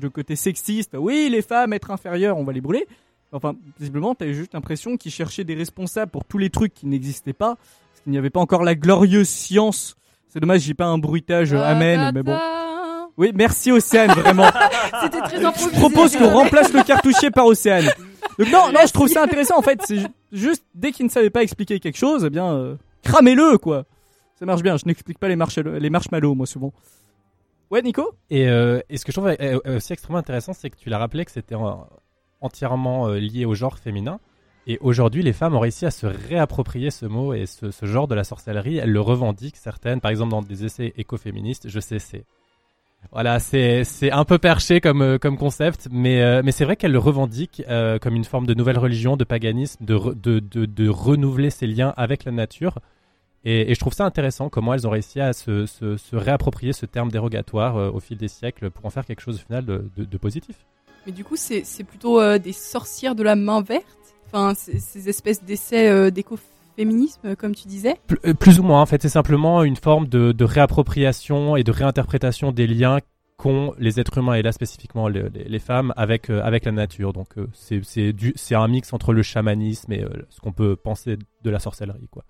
[0.00, 0.96] le côté sexiste.
[0.98, 2.86] Oui, les femmes être inférieures, on va les brûler.
[3.32, 7.32] Enfin, visiblement, t'avais juste l'impression qu'ils cherchaient des responsables pour tous les trucs qui n'existaient
[7.32, 9.96] pas, parce qu'il n'y avait pas encore la glorieuse science.
[10.28, 12.38] C'est dommage, j'ai pas un bruitage euh, amen, mais bon.
[13.18, 14.48] Oui, merci Océane, vraiment.
[15.02, 17.90] C'était très Je propose qu'on remplace le cartouchier par Océane.
[18.38, 19.80] Donc non, non, je trouve ça intéressant en fait.
[19.84, 23.58] C'est ju- juste dès qu'il ne savait pas expliquer quelque chose, eh bien, euh, cramez-le
[23.58, 23.84] quoi.
[24.42, 24.76] Ça marche bien.
[24.76, 25.36] Je n'explique pas les,
[25.78, 26.72] les marshmallows moi souvent.
[27.70, 28.12] Ouais, Nico?
[28.28, 30.90] Et, euh, et ce que je trouve euh, euh, aussi extrêmement intéressant, c'est que tu
[30.90, 31.54] l'as rappelé que c'était
[32.40, 34.18] entièrement lié au genre féminin.
[34.66, 38.16] Et aujourd'hui, les femmes ont réussi à se réapproprier ce mot et ce, genre de
[38.16, 38.78] la sorcellerie.
[38.78, 41.68] Elles le revendiquent, certaines, par exemple dans des essais écoféministes.
[41.68, 42.24] Je sais, c'est
[43.12, 47.62] voilà, c'est un peu perché comme comme concept, mais mais c'est vrai qu'elles le revendiquent
[48.00, 51.94] comme une forme de nouvelle religion, de paganisme, de de, de de renouveler ses liens
[51.96, 52.80] avec la nature.
[53.44, 56.72] Et, et je trouve ça intéressant comment elles ont réussi à se, se, se réapproprier
[56.72, 59.64] ce terme dérogatoire euh, au fil des siècles pour en faire quelque chose au final
[59.64, 60.56] de, de, de positif.
[61.06, 63.84] Mais du coup, c'est plutôt euh, des sorcières de la main verte?
[64.26, 67.96] Enfin, ces espèces d'essais euh, d'écoféminisme, comme tu disais?
[68.06, 71.72] Plus, plus ou moins, en fait, c'est simplement une forme de, de réappropriation et de
[71.72, 73.00] réinterprétation des liens
[73.36, 77.12] qu'ont les êtres humains et là spécifiquement le- les, les femmes avec avec la nature.
[77.12, 81.58] Donc c'est c'est un mix entre le chamanisme et ce qu'on peut penser de la
[81.58, 82.24] sorcellerie, quoi.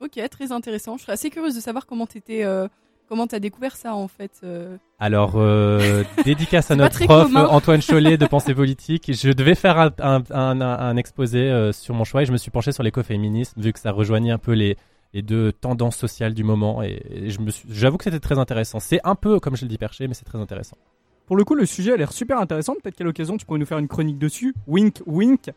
[0.00, 0.96] Ok, très intéressant.
[0.96, 2.68] Je serais assez curieuse de savoir comment t'étais euh,
[3.08, 7.44] Comment t'as découvert ça en fait euh Alors, euh, dédicace à notre prof commun.
[7.44, 9.12] euh, Antoine Chollet de pensée politique.
[9.12, 12.38] Je devais faire un, un, un, un exposé euh, sur mon choix et je me
[12.38, 14.76] suis penché sur l'écoféminisme vu que ça rejoignait un peu les,
[15.12, 18.38] les deux tendances sociales du moment et, et je me suis, j'avoue que c'était très
[18.38, 18.80] intéressant.
[18.80, 20.78] C'est un peu, comme je le dis, perché, mais c'est très intéressant.
[21.26, 22.74] Pour le coup, le sujet a l'air super intéressant.
[22.82, 24.54] Peut-être qu'à l'occasion, tu pourrais nous faire une chronique dessus.
[24.66, 25.50] Wink, wink.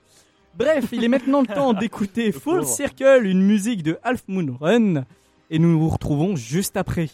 [0.58, 2.65] Bref, il est maintenant le temps d'écouter Full.
[2.65, 5.04] Circle, une musique de Half Moon Run.
[5.50, 7.10] Et nous nous retrouvons juste après.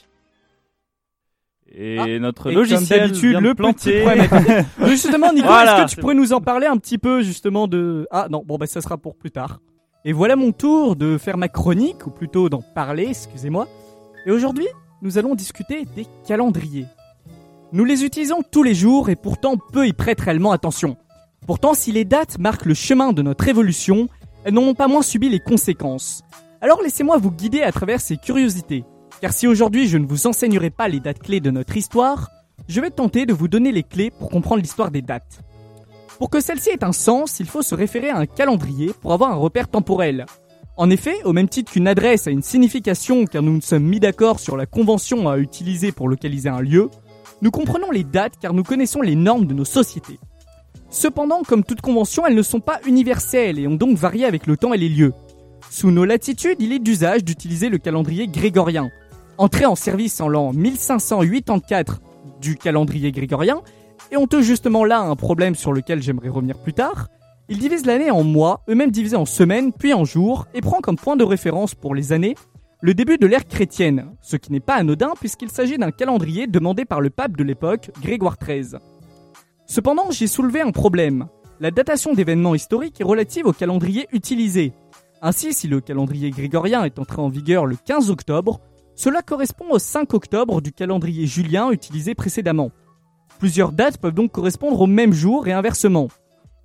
[1.75, 4.05] Et Ah, notre Et comme logiciel d'habitude, le petit planter.
[4.79, 7.67] Mais justement, Nico, Voilà, est-ce que tu pourrais nous en parler un petit peu justement
[7.67, 8.07] de...
[8.11, 9.59] Ah non, bon bah ça sera pour plus tard.
[10.05, 13.67] Et voilà mon tour de faire ma chronique, ou plutôt d'en parler, excusez-moi.
[14.25, 14.67] Et aujourd'hui,
[15.01, 16.85] nous allons discuter des calendriers.
[17.71, 20.95] Nous les utilisons tous les jours et pourtant peu y prêtent réellement attention.
[21.45, 24.07] Pourtant, si les dates marquent le chemin de notre évolution,
[24.45, 26.23] elles n'en ont pas moins subi les conséquences.
[26.61, 28.85] Alors laissez-moi vous guider à travers ces curiosités.
[29.19, 32.29] Car si aujourd'hui je ne vous enseignerai pas les dates clés de notre histoire,
[32.69, 35.41] je vais tenter de vous donner les clés pour comprendre l'histoire des dates.
[36.17, 39.31] Pour que celle-ci ait un sens, il faut se référer à un calendrier pour avoir
[39.31, 40.25] un repère temporel.
[40.77, 43.99] En effet, au même titre qu'une adresse a une signification car nous nous sommes mis
[43.99, 46.89] d'accord sur la convention à utiliser pour localiser un lieu,
[47.41, 50.19] nous comprenons les dates car nous connaissons les normes de nos sociétés.
[50.93, 54.57] Cependant, comme toute convention, elles ne sont pas universelles et ont donc varié avec le
[54.57, 55.11] temps et les lieux.
[55.71, 58.91] Sous nos latitudes, il est d'usage d'utiliser le calendrier grégorien.
[59.39, 61.99] Entré en service en l'an 1584
[62.39, 63.63] du calendrier grégorien,
[64.11, 67.07] et on touche justement là un problème sur lequel j'aimerais revenir plus tard,
[67.49, 70.97] il divise l'année en mois, eux-mêmes divisés en semaines, puis en jours, et prend comme
[70.97, 72.35] point de référence pour les années
[72.81, 76.85] le début de l'ère chrétienne, ce qui n'est pas anodin puisqu'il s'agit d'un calendrier demandé
[76.85, 78.77] par le pape de l'époque, Grégoire XIII.
[79.73, 81.25] Cependant, j'ai soulevé un problème.
[81.59, 84.71] La datation d'événements historiques est relative au calendrier utilisé.
[85.19, 88.61] Ainsi, si le calendrier grégorien est entré en vigueur le 15 octobre,
[88.93, 92.69] cela correspond au 5 octobre du calendrier julien utilisé précédemment.
[93.39, 96.07] Plusieurs dates peuvent donc correspondre au même jour et inversement.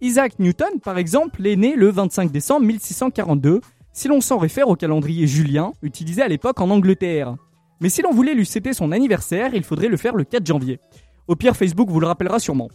[0.03, 3.62] Isaac Newton, par exemple, est né le 25 décembre 1642,
[3.94, 7.37] si l'on s'en réfère au calendrier julien, utilisé à l'époque en Angleterre.
[7.81, 10.79] Mais si l'on voulait lui citer son anniversaire, il faudrait le faire le 4 janvier.
[11.27, 12.68] Au pire, Facebook vous le rappellera sûrement.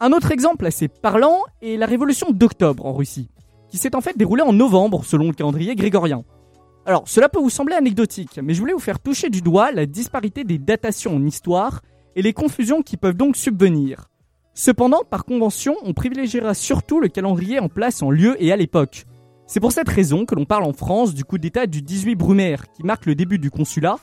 [0.00, 3.30] Un autre exemple assez parlant est la révolution d'octobre en Russie,
[3.68, 6.22] qui s'est en fait déroulée en novembre selon le calendrier grégorien.
[6.86, 9.86] Alors, cela peut vous sembler anecdotique, mais je voulais vous faire toucher du doigt la
[9.86, 11.82] disparité des datations en histoire
[12.14, 14.08] et les confusions qui peuvent donc subvenir.
[14.54, 19.04] Cependant, par convention, on privilégiera surtout le calendrier en place en lieu et à l'époque.
[19.46, 22.70] C'est pour cette raison que l'on parle en France du coup d'état du 18 Brumaire,
[22.70, 23.96] qui marque le début du consulat,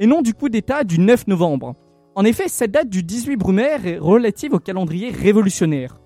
[0.00, 1.74] et non du coup d'état du 9 novembre.
[2.14, 5.98] En effet, cette date du 18 Brumaire est relative au calendrier révolutionnaire.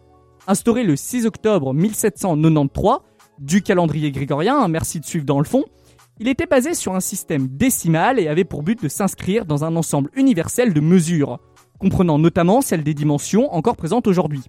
[0.46, 2.98] Instauré le 6 octobre 1793,
[3.40, 5.64] du calendrier grégorien, merci de suivre dans le fond,
[6.20, 9.74] il était basé sur un système décimal et avait pour but de s'inscrire dans un
[9.74, 11.40] ensemble universel de mesures,
[11.80, 14.42] comprenant notamment celles des dimensions encore présentes aujourd'hui.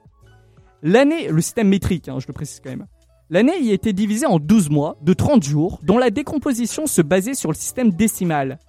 [0.83, 2.85] L'année, le système métrique, hein, je le précise quand même,
[3.31, 7.33] l'année y était divisée en 12 mois de 30 jours, dont la décomposition se basait
[7.33, 8.59] sur le système décimal.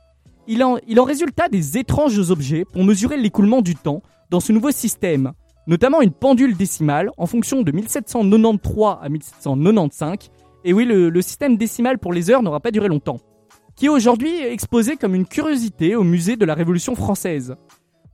[0.50, 5.32] Il en, résulta des étranges objets pour mesurer l'écoulement du temps dans ce nouveau système,
[5.66, 10.30] notamment une pendule décimale en fonction de 1793 à 1795,
[10.64, 13.20] et oui, le, le système décimal pour les heures n'aura pas duré longtemps,
[13.76, 17.54] qui est aujourd'hui exposé comme une curiosité au musée de la Révolution française.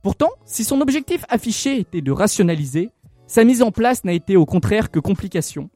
[0.03, 2.89] Pourtant, si son objectif affiché était de rationaliser,
[3.27, 5.69] sa mise en place n'a été au contraire que complication.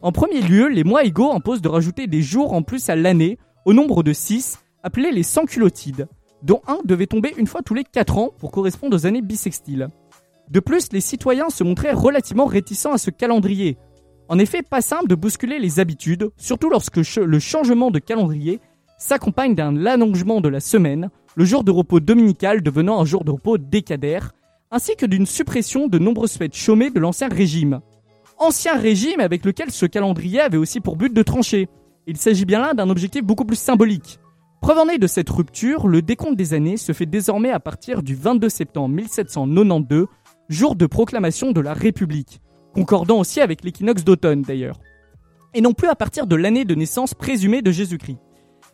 [0.00, 3.36] En premier lieu, les mois égaux imposent de rajouter des jours en plus à l'année,
[3.66, 6.06] au nombre de 6, appelés les sans-culottides,
[6.44, 9.88] dont un devait tomber une fois tous les 4 ans pour correspondre aux années bissextiles.
[10.48, 13.78] De plus, les citoyens se montraient relativement réticents à ce calendrier.
[14.28, 18.60] En effet, pas simple de bousculer les habitudes, surtout lorsque le changement de calendrier
[18.96, 23.32] s'accompagne d'un allongement de la semaine, le jour de repos dominical devenant un jour de
[23.32, 24.34] repos décadaire,
[24.70, 27.80] ainsi que d'une suppression de nombreuses fêtes chômées de l'ancien régime.
[28.38, 31.68] Ancien régime avec lequel ce calendrier avait aussi pour but de trancher.
[32.06, 34.20] Il s'agit bien là d'un objectif beaucoup plus symbolique.
[34.60, 38.02] Preuve en est de cette rupture, le décompte des années se fait désormais à partir
[38.02, 40.06] du 22 septembre 1792,
[40.48, 42.40] jour de proclamation de la République,
[42.74, 44.80] concordant aussi avec l'équinoxe d'automne d'ailleurs,
[45.54, 48.18] et non plus à partir de l'année de naissance présumée de Jésus-Christ.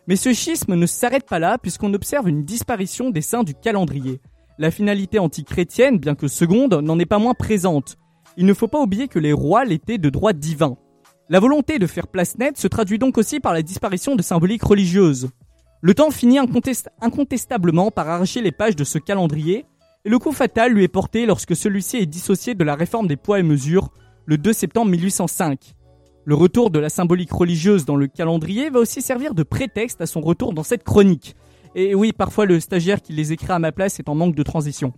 [0.08, 4.20] Mais ce schisme ne s'arrête pas là puisqu'on observe une disparition des saints du calendrier.
[4.58, 7.96] La finalité antichrétienne, bien que seconde, n'en est pas moins présente.
[8.36, 10.76] Il ne faut pas oublier que les rois l'étaient de droit divin.
[11.28, 14.64] La volonté de faire place nette se traduit donc aussi par la disparition de symboliques
[14.64, 15.28] religieuses.
[15.84, 19.66] Le temps finit incontest- incontestablement par arracher les pages de ce calendrier,
[20.04, 23.16] et le coup fatal lui est porté lorsque celui-ci est dissocié de la réforme des
[23.16, 23.90] poids et mesures
[24.26, 25.74] le 2 septembre 1805.
[26.24, 30.06] Le retour de la symbolique religieuse dans le calendrier va aussi servir de prétexte à
[30.06, 31.34] son retour dans cette chronique.
[31.74, 34.42] Et oui, parfois le stagiaire qui les écrit à ma place est en manque de
[34.44, 34.92] transition.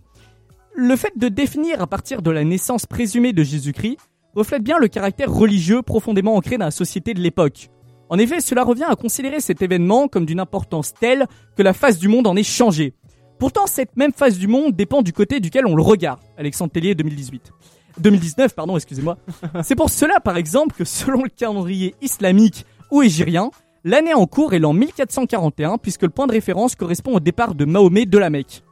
[0.75, 3.97] Le fait de définir à partir de la naissance présumée de Jésus-Christ
[4.35, 7.69] reflète bien le caractère religieux profondément ancré dans la société de l'époque.
[8.15, 11.99] En effet, cela revient à considérer cet événement comme d'une importance telle que la face
[11.99, 12.93] du monde en est changée.
[13.39, 16.21] Pourtant, cette même face du monde dépend du côté duquel on le regarde.
[16.37, 17.51] Alexandre Tellier 2018.
[17.99, 19.17] 2019, pardon, excusez-moi.
[19.63, 23.51] C'est pour cela, par exemple, que selon le calendrier islamique ou égyrien,
[23.83, 27.65] l'année en cours est l'an 1441, puisque le point de référence correspond au départ de
[27.65, 28.63] Mahomet de la Mecque.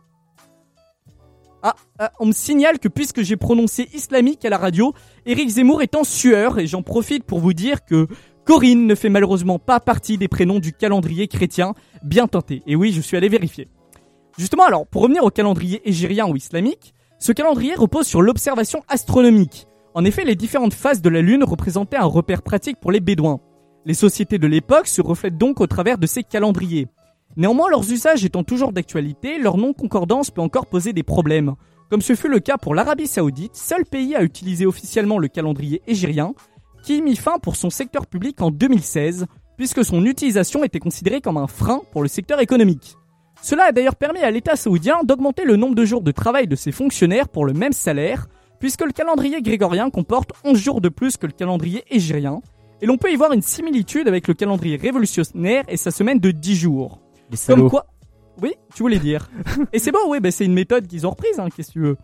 [1.63, 4.93] Ah, ah, on me signale que puisque j'ai prononcé islamique à la radio,
[5.25, 8.07] Eric Zemmour est en sueur, et j'en profite pour vous dire que
[8.45, 12.61] Corinne ne fait malheureusement pas partie des prénoms du calendrier chrétien, bien tenté.
[12.67, 13.69] Et oui, je suis allé vérifier.
[14.37, 19.67] Justement, alors, pour revenir au calendrier égyrien ou islamique, ce calendrier repose sur l'observation astronomique.
[19.93, 23.39] En effet, les différentes phases de la Lune représentaient un repère pratique pour les Bédouins.
[23.85, 26.87] Les sociétés de l'époque se reflètent donc au travers de ces calendriers.
[27.37, 31.55] Néanmoins, leurs usages étant toujours d'actualité, leur non-concordance peut encore poser des problèmes.
[31.89, 35.81] Comme ce fut le cas pour l'Arabie Saoudite, seul pays à utiliser officiellement le calendrier
[35.87, 36.33] égyrien,
[36.83, 39.25] qui mit fin pour son secteur public en 2016,
[39.57, 42.95] puisque son utilisation était considérée comme un frein pour le secteur économique.
[43.41, 46.55] Cela a d'ailleurs permis à l'État saoudien d'augmenter le nombre de jours de travail de
[46.55, 48.27] ses fonctionnaires pour le même salaire,
[48.59, 52.41] puisque le calendrier grégorien comporte 11 jours de plus que le calendrier égyrien,
[52.81, 56.31] et l'on peut y voir une similitude avec le calendrier révolutionnaire et sa semaine de
[56.31, 56.99] 10 jours.
[57.31, 57.37] Les.
[57.47, 57.85] Comme quoi
[58.41, 59.29] Oui, tu voulais dire.
[59.73, 61.79] et c'est bon, oui, bah c'est une méthode qu'ils ont reprise, hein, qu'est-ce que tu
[61.79, 61.97] veux.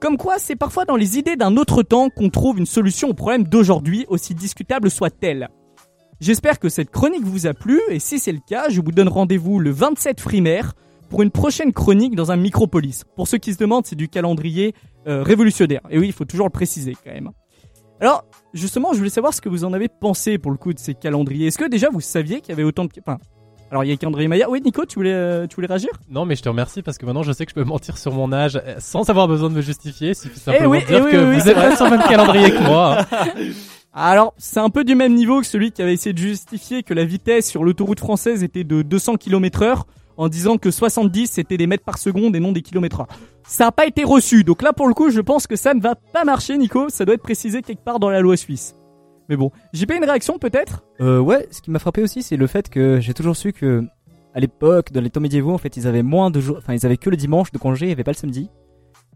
[0.00, 3.14] Comme quoi, c'est parfois dans les idées d'un autre temps qu'on trouve une solution au
[3.14, 5.48] problème d'aujourd'hui, aussi discutable soit-elle.
[6.20, 9.08] J'espère que cette chronique vous a plu, et si c'est le cas, je vous donne
[9.08, 10.74] rendez-vous le 27 frimaire
[11.10, 13.04] pour une prochaine chronique dans un micropolis.
[13.16, 14.74] Pour ceux qui se demandent, c'est du calendrier
[15.06, 15.82] euh, révolutionnaire.
[15.90, 17.30] Et oui, il faut toujours le préciser quand même.
[18.00, 18.24] Alors,
[18.54, 20.94] justement, je voulais savoir ce que vous en avez pensé pour le coup de ces
[20.94, 21.48] calendriers.
[21.48, 22.90] Est-ce que déjà vous saviez qu'il y avait autant de...
[23.72, 24.50] alors il y a calendrier Maya.
[24.50, 25.88] Oui, Nico, tu voulais, euh, tu voulais réagir?
[26.10, 28.12] Non, mais je te remercie parce que maintenant je sais que je peux mentir sur
[28.12, 30.10] mon âge euh, sans avoir besoin de me justifier.
[30.10, 32.02] Il suffit simplement oui, dire eh oui, que oui, vous êtes pas sur le même
[32.02, 32.98] calendrier que moi.
[33.94, 36.92] Alors, c'est un peu du même niveau que celui qui avait essayé de justifier que
[36.92, 39.86] la vitesse sur l'autoroute française était de 200 km heure
[40.18, 43.08] en disant que 70 c'était des mètres par seconde et non des kilomètres heure.
[43.42, 45.80] Ça n'a pas été reçu, donc là pour le coup je pense que ça ne
[45.80, 48.74] va pas marcher Nico, ça doit être précisé quelque part dans la loi suisse.
[49.32, 50.84] Mais bon, j'ai pas une réaction peut-être?
[51.00, 53.82] Euh, ouais, ce qui m'a frappé aussi, c'est le fait que j'ai toujours su que,
[54.34, 56.84] à l'époque, dans les temps médiévaux, en fait, ils avaient moins de jours, enfin, ils
[56.84, 58.50] avaient que le dimanche de congé, il y avait pas le samedi.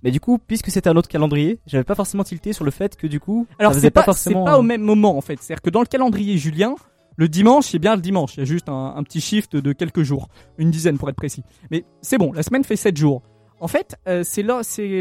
[0.03, 2.97] Mais du coup, puisque c'était un autre calendrier, j'avais pas forcément tilté sur le fait
[2.97, 4.45] que du coup, Alors c'est pas, pas c'est forcément.
[4.47, 6.77] pas au même moment en fait, c'est-à-dire que dans le calendrier julien,
[7.17, 9.73] le dimanche c'est bien le dimanche, il y a juste un, un petit shift de
[9.75, 11.43] quelques jours, une dizaine pour être précis.
[11.71, 13.21] Mais c'est bon, la semaine fait 7 jours.
[13.61, 14.43] En fait, euh, c'est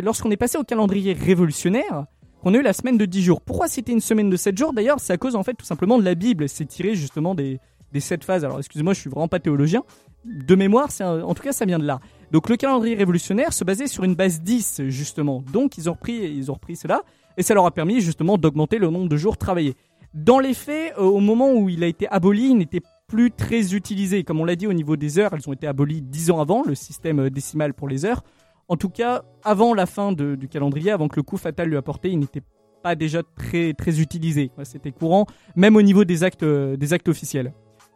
[0.01, 2.05] lorsqu'on est passé au calendrier révolutionnaire
[2.45, 3.41] qu'on a eu la semaine de 10 jours.
[3.41, 4.71] Pourquoi c'était une semaine de 7 jours?
[4.71, 7.59] D'ailleurs, c'est à cause en fait tout simplement de la Bible, c'est tiré justement des
[7.91, 8.45] des 7 phases.
[8.45, 9.83] Alors excusez-moi, je suis vraiment pas théologien.
[10.25, 11.99] De mémoire, en tout cas ça vient de là.
[12.31, 15.43] Donc le calendrier révolutionnaire se basait sur une base 10 justement.
[15.51, 17.01] Donc ils ont repris ils ont repris cela
[17.35, 19.75] et ça leur a permis justement d'augmenter le nombre de jours travaillés.
[20.13, 23.73] Dans les faits, euh, au moment où il a été aboli, il n'était plus très
[23.73, 24.23] utilisé.
[24.23, 26.63] Comme on l'a dit au niveau des heures, elles ont été abolies 10 ans avant,
[26.63, 28.23] le système euh, décimal pour les heures.
[28.67, 31.77] En tout cas, avant la fin de- du calendrier, avant que le coup fatal lui
[31.77, 32.41] apporté, il n'était
[32.81, 34.51] pas déjà très, très utilisé.
[34.63, 35.25] C'était courant,
[35.55, 37.53] même au niveau des actes, euh, des actes officiels.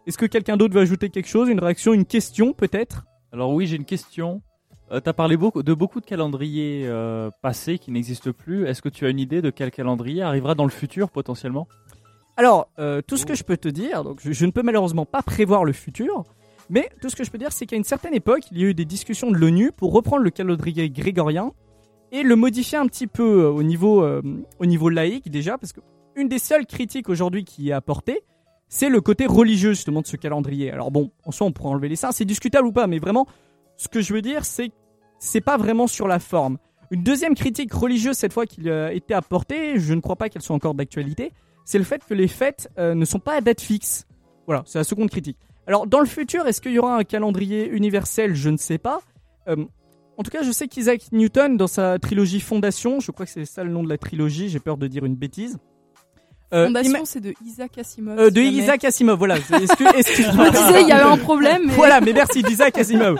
[0.08, 3.06] Est-ce que quelqu'un d'autre veut ajouter quelque chose Une réaction, une question peut-être?
[3.32, 4.42] Alors oui, j'ai une question.
[4.92, 8.66] Euh, T'as parlé beaucoup, de beaucoup de calendriers euh, passés qui n'existent plus.
[8.66, 11.68] Est-ce que tu as une idée de quel calendrier arrivera dans le futur potentiellement?
[12.38, 15.06] Alors, euh, tout ce que je peux te dire, donc je, je ne peux malheureusement
[15.06, 16.24] pas prévoir le futur,
[16.70, 18.68] mais tout ce que je peux dire, c'est qu'à une certaine époque, il y a
[18.68, 21.52] eu des discussions de l'ONU pour reprendre le calendrier grégorien
[22.12, 24.22] et le modifier un petit peu euh, au niveau, euh,
[24.60, 25.82] au niveau laïque déjà, parce que
[26.16, 28.22] une des seules critiques aujourd'hui qui est apportée,
[28.68, 30.72] c'est le côté religieux justement de ce calendrier.
[30.72, 33.26] Alors bon, en soi, on pourrait enlever les seins, c'est discutable ou pas, mais vraiment,
[33.78, 34.74] ce que je veux dire, c'est que
[35.18, 36.58] c'est pas vraiment sur la forme.
[36.92, 40.42] Une deuxième critique religieuse cette fois qui a été apportée, je ne crois pas qu'elle
[40.42, 41.32] soit encore d'actualité,
[41.66, 44.08] c'est le fait que les fêtes euh, ne sont pas à date fixe.
[44.48, 45.38] Voilà, c'est la seconde critique.
[45.70, 48.34] Alors, dans le futur, est-ce qu'il y aura un calendrier universel?
[48.34, 49.02] Je ne sais pas.
[49.48, 49.56] Euh,
[50.18, 53.46] en tout cas, je sais qu'Isaac Newton, dans sa trilogie Fondation, je crois que c'est
[53.46, 55.60] ça le nom de la trilogie, j'ai peur de dire une bêtise.
[56.56, 58.18] Euh, Fondation, c'est de Isaac Asimov.
[58.18, 58.58] euh, de jamais.
[58.58, 59.36] Isaac Asimov, voilà.
[59.36, 63.20] Je me disais, il y avait un problème, mais- Voilà, mais merci d'Isaac Asimov.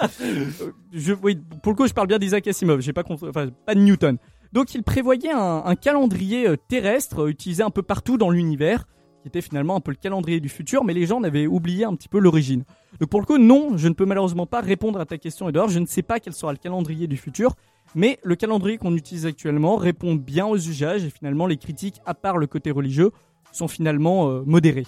[0.92, 2.82] Je, oui, pour le coup, je parle bien d'Isaac Asimov.
[2.82, 4.18] J'ai pas, enfin, pas de Newton.
[4.54, 8.86] Donc, il prévoyait un, un calendrier terrestre utilisé un peu partout dans l'univers,
[9.30, 12.10] était finalement un peu le calendrier du futur, mais les gens avaient oublié un petit
[12.10, 12.64] peu l'origine.
[13.00, 15.70] Donc, pour le coup, non, je ne peux malheureusement pas répondre à ta question, Edouard.
[15.70, 17.56] Je ne sais pas quel sera le calendrier du futur,
[17.96, 22.14] mais le calendrier qu'on utilise actuellement répond bien aux usages et finalement, les critiques, à
[22.14, 23.12] part le côté religieux,
[23.52, 24.88] sont finalement euh, modérées.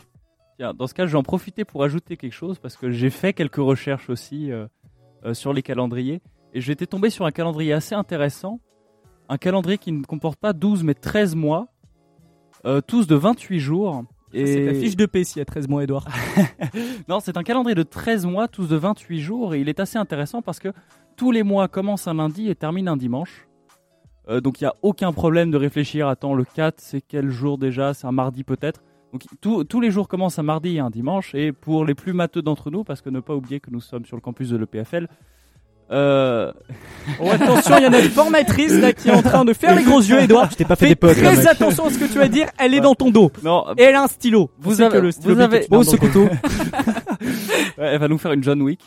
[0.58, 3.10] Tiens, dans ce cas, je vais en profiter pour ajouter quelque chose parce que j'ai
[3.10, 4.68] fait quelques recherches aussi euh,
[5.26, 6.22] euh, sur les calendriers.
[6.54, 8.60] Et j'étais tombé sur un calendrier assez intéressant.
[9.30, 11.68] Un calendrier qui ne comporte pas 12 mais 13 mois.
[12.88, 14.04] tous de 28 jours.
[14.34, 14.46] Et...
[14.46, 16.08] C'est ta fiche de paix s'il y a 13 mois, Edouard.
[17.08, 19.98] non, c'est un calendrier de 13 mois, tous de 28 jours, et il est assez
[19.98, 20.70] intéressant parce que
[21.16, 23.48] tous les mois commencent un lundi et terminent un dimanche.
[24.30, 27.58] Euh, donc il n'y a aucun problème de réfléchir, attends, le 4, c'est quel jour
[27.58, 27.94] déjà?
[27.94, 31.52] C'est un mardi peut-être donc tous les jours commencent un mardi et un dimanche, et
[31.52, 34.16] pour les plus matheux d'entre nous, parce que ne pas oublier que nous sommes sur
[34.16, 35.08] le campus de l'EPFL,
[35.92, 36.52] euh...
[37.20, 39.84] Oh, attention, il y a notre formatrice là qui est en train de faire les
[39.84, 40.50] gros yeux, Edouard.
[40.52, 41.18] Je t'ai pas fait Fais des potes.
[41.18, 41.46] très mec.
[41.48, 43.32] attention à ce que tu vas dire, elle est dans ton dos.
[43.44, 44.52] non, Et elle a un stylo.
[44.60, 46.28] Vous avez- que le stylo vous avez- Oh, ce couteau.
[47.78, 48.82] Ouais, elle va nous faire une John Wick.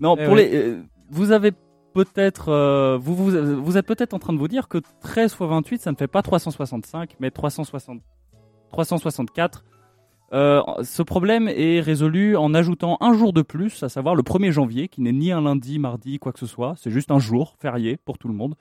[0.00, 0.48] Non, Eh pour ouais.
[0.48, 1.52] les, euh, vous avez
[1.94, 3.30] peut-être, euh, vous, vous,
[3.64, 6.06] vous êtes peut-être en train de vous dire que 13 fois 28, ça ne fait
[6.08, 8.00] pas 365, mais 360,
[8.72, 9.64] 364.
[10.32, 14.50] Euh, ce problème est résolu en ajoutant un jour de plus, à savoir le 1er
[14.50, 16.74] janvier, qui n'est ni un lundi, mardi, quoi que ce soit.
[16.76, 18.54] C'est juste un jour férié pour tout le monde.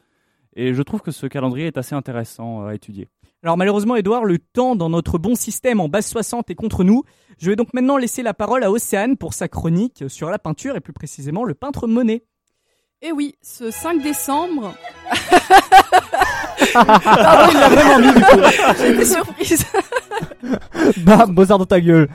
[0.55, 3.09] Et je trouve que ce calendrier est assez intéressant euh, à étudier.
[3.43, 7.03] Alors malheureusement, Edouard, le temps dans notre bon système en base 60 est contre nous.
[7.37, 10.75] Je vais donc maintenant laisser la parole à Océane pour sa chronique sur la peinture
[10.75, 12.23] et plus précisément le peintre Monet.
[13.01, 14.73] Et oui, ce 5 décembre.
[16.75, 18.39] Ah, il l'a vraiment mis du coup.
[18.79, 19.65] J'étais surprise.
[20.97, 22.09] Bam, Mozart dans ta gueule.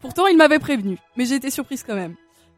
[0.00, 2.14] Pourtant, il m'avait prévenu, mais j'ai été surprise quand même.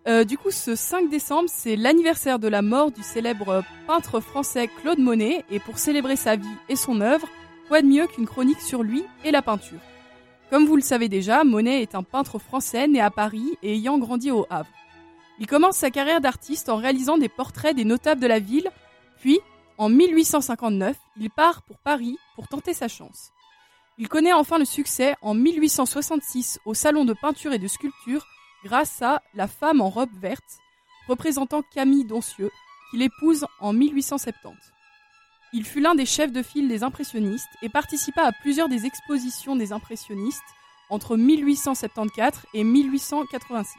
[0.06, 4.68] Euh, du coup, ce 5 décembre, c'est l'anniversaire de la mort du célèbre peintre français
[4.82, 7.26] Claude Monet, et pour célébrer sa vie et son œuvre,
[7.68, 9.78] quoi de mieux qu'une chronique sur lui et la peinture?
[10.50, 13.98] Comme vous le savez déjà, Monet est un peintre français né à Paris et ayant
[13.98, 14.68] grandi au Havre.
[15.38, 18.70] Il commence sa carrière d'artiste en réalisant des portraits des notables de la ville,
[19.20, 19.40] puis,
[19.78, 23.32] en 1859, il part pour Paris pour tenter sa chance.
[23.98, 28.26] Il connaît enfin le succès en 1866 au Salon de peinture et de sculpture
[28.64, 30.58] grâce à La femme en robe verte,
[31.08, 32.50] représentant Camille Doncieux,
[32.90, 34.56] qu'il épouse en 1870.
[35.52, 39.54] Il fut l'un des chefs de file des impressionnistes et participa à plusieurs des expositions
[39.54, 40.42] des impressionnistes
[40.90, 43.78] entre 1874 et 1886.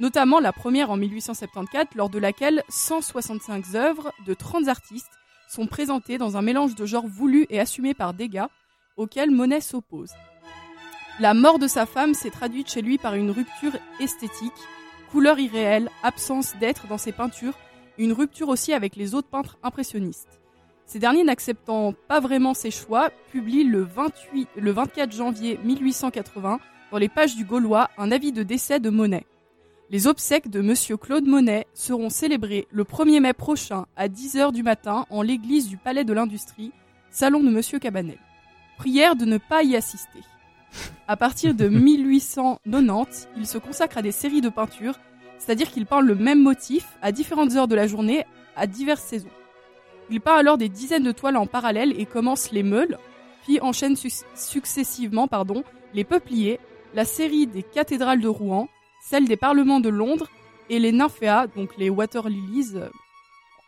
[0.00, 5.12] Notamment la première en 1874 lors de laquelle 165 œuvres de 30 artistes
[5.48, 8.48] sont présentées dans un mélange de genres voulu et assumé par Degas,
[8.96, 10.12] auquel Monet s'oppose.
[11.20, 14.52] La mort de sa femme s'est traduite chez lui par une rupture esthétique,
[15.12, 17.56] couleur irréelle, absence d'être dans ses peintures,
[17.98, 20.40] une rupture aussi avec les autres peintres impressionnistes.
[20.86, 26.58] Ces derniers n'acceptant pas vraiment ses choix, publient le, 28, le 24 janvier 1880
[26.90, 29.24] dans les pages du Gaulois un avis de décès de Monet.
[29.94, 34.64] Les obsèques de Monsieur Claude Monet seront célébrées le 1er mai prochain à 10h du
[34.64, 36.72] matin en l'église du Palais de l'Industrie,
[37.12, 38.18] salon de Monsieur Cabanel.
[38.76, 40.18] Prière de ne pas y assister.
[41.06, 44.98] À partir de 1890, il se consacre à des séries de peintures,
[45.38, 48.24] c'est-à-dire qu'il peint le même motif à différentes heures de la journée,
[48.56, 49.28] à diverses saisons.
[50.10, 52.98] Il peint alors des dizaines de toiles en parallèle et commence les meules,
[53.44, 55.62] puis enchaîne su- successivement pardon,
[55.94, 56.58] les peupliers,
[56.96, 58.68] la série des cathédrales de Rouen,
[59.04, 60.28] celle des parlements de Londres
[60.70, 62.88] et les nymphéas, donc les water lilies euh,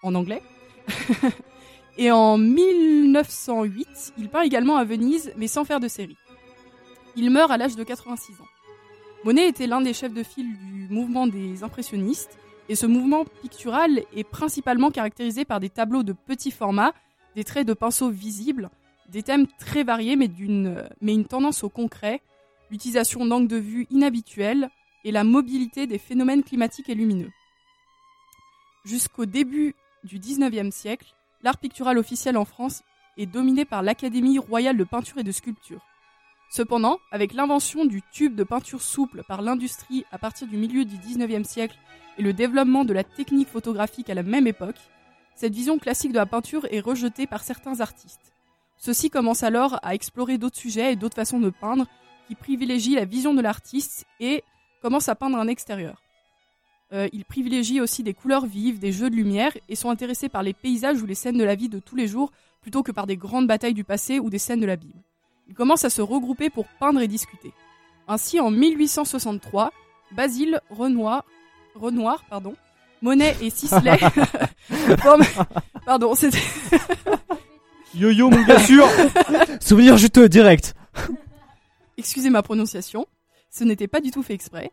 [0.03, 0.43] en anglais.
[1.99, 6.17] et en 1908, il peint également à Venise, mais sans faire de série.
[7.17, 8.49] Il meurt à l'âge de 86 ans.
[9.25, 12.39] Monet était l'un des chefs de file du mouvement des impressionnistes,
[12.71, 16.95] et ce mouvement pictural est principalement caractérisé par des tableaux de petit format,
[17.35, 18.71] des traits de pinceau visibles,
[19.11, 22.23] des thèmes très variés mais, d'une, mais une tendance au concret,
[22.71, 24.71] l'utilisation d'angles de vue inhabituels
[25.07, 27.31] et la mobilité des phénomènes climatiques et lumineux.
[28.85, 32.83] Jusqu'au début du 19e siècle, l'art pictural officiel en France
[33.17, 35.81] est dominé par l'Académie royale de peinture et de sculpture.
[36.51, 40.97] Cependant, avec l'invention du tube de peinture souple par l'industrie à partir du milieu du
[40.97, 41.79] 19e siècle
[42.19, 44.81] et le développement de la technique photographique à la même époque,
[45.37, 48.33] cette vision classique de la peinture est rejetée par certains artistes.
[48.77, 51.87] Ceux-ci commencent alors à explorer d'autres sujets et d'autres façons de peindre
[52.27, 54.43] qui privilégient la vision de l'artiste et
[54.87, 56.01] commencent à peindre un extérieur.
[56.93, 60.45] Euh, ils privilégient aussi des couleurs vives, des jeux de lumière et sont intéressés par
[60.45, 62.31] les paysages ou les scènes de la vie de tous les jours
[62.63, 65.03] plutôt que par des grandes batailles du passé ou des scènes de la Bible.
[65.49, 67.53] Ils commencent à se regrouper pour peindre et discuter.
[68.07, 69.73] Ainsi, en 1863,
[70.13, 71.25] Basile, Renoir,
[71.75, 72.55] Renoir pardon,
[73.03, 73.99] Monet et Sisley
[75.01, 75.25] forment...
[75.85, 76.39] Pardon, c'était...
[77.93, 78.87] Yo-yo, mon gars sûr
[79.61, 80.77] Souvenir juteux, direct.
[81.99, 83.09] Excusez ma prononciation,
[83.57, 84.71] ce n'était pas du tout fait exprès.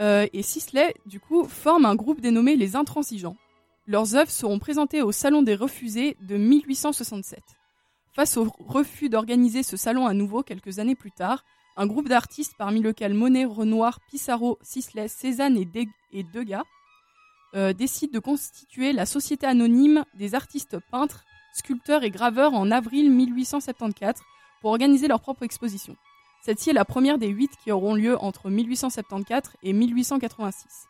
[0.00, 3.36] Euh, et Sisley, du coup, forment un groupe dénommé les Intransigeants.
[3.86, 7.40] Leurs œuvres seront présentées au Salon des Refusés de 1867.
[8.14, 11.44] Face au refus d'organiser ce salon à nouveau quelques années plus tard,
[11.76, 16.64] un groupe d'artistes parmi lesquels Monet, Renoir, Pissarro, Sisley, Cézanne et Degas
[17.54, 23.10] euh, décide de constituer la Société anonyme des artistes peintres, sculpteurs et graveurs en avril
[23.10, 24.20] 1874
[24.62, 25.96] pour organiser leur propre exposition.
[26.46, 30.86] Celle-ci est la première des huit qui auront lieu entre 1874 et 1886.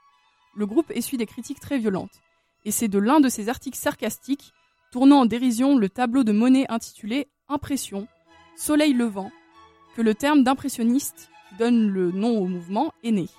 [0.55, 2.21] Le groupe essuie des critiques très violentes,
[2.67, 4.53] et c'est de l'un de ses articles sarcastiques,
[4.93, 8.07] tournant en dérision le tableau de Monet intitulé Impression,
[8.55, 9.31] Soleil levant,
[9.95, 13.31] que le terme d'impressionniste, qui donne le nom au mouvement, est né.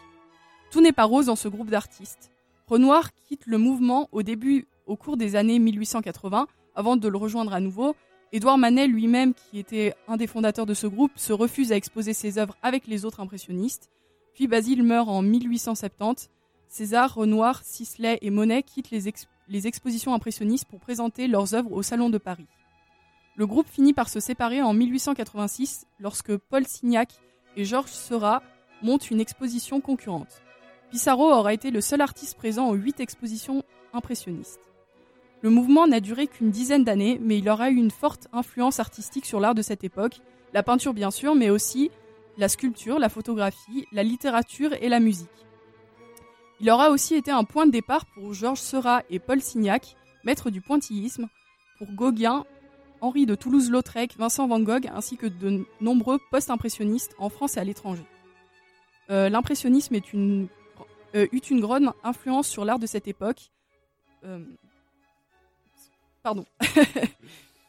[0.72, 2.32] Tout n'est pas rose dans ce groupe d'artistes.
[2.65, 7.53] Renoir quitte le mouvement au début, au cours des années 1880, avant de le rejoindre
[7.53, 7.95] à nouveau.
[8.34, 12.13] Édouard Manet lui-même, qui était un des fondateurs de ce groupe, se refuse à exposer
[12.13, 13.89] ses œuvres avec les autres impressionnistes.
[14.34, 16.30] Puis Basile meurt en 1870.
[16.67, 19.11] César, Renoir, Sisley et Monet quittent les,
[19.47, 22.47] les expositions impressionnistes pour présenter leurs œuvres au Salon de Paris.
[23.38, 27.13] Le groupe finit par se séparer en 1886 lorsque Paul Signac
[27.55, 28.43] et Georges Seurat
[28.82, 30.41] montent une exposition concurrente.
[30.91, 33.63] Pissarro aura été le seul artiste présent aux huit expositions
[33.93, 34.59] impressionnistes.
[35.41, 39.25] Le mouvement n'a duré qu'une dizaine d'années, mais il aura eu une forte influence artistique
[39.25, 40.19] sur l'art de cette époque,
[40.53, 41.91] la peinture bien sûr, mais aussi
[42.38, 45.29] la sculpture, la photographie, la littérature et la musique.
[46.59, 50.49] Il aura aussi été un point de départ pour Georges Seurat et Paul Signac, maîtres
[50.49, 51.27] du pointillisme,
[51.77, 52.45] pour Gauguin,
[53.01, 57.63] Henri de Toulouse-Lautrec, Vincent Van Gogh, ainsi que de nombreux post-impressionnistes en France et à
[57.63, 58.05] l'étranger.
[59.11, 60.47] Euh, L'impressionnisme euh,
[61.31, 63.51] eut une grande influence sur l'art de cette époque.
[64.23, 64.43] Euh,
[66.28, 66.45] pardon.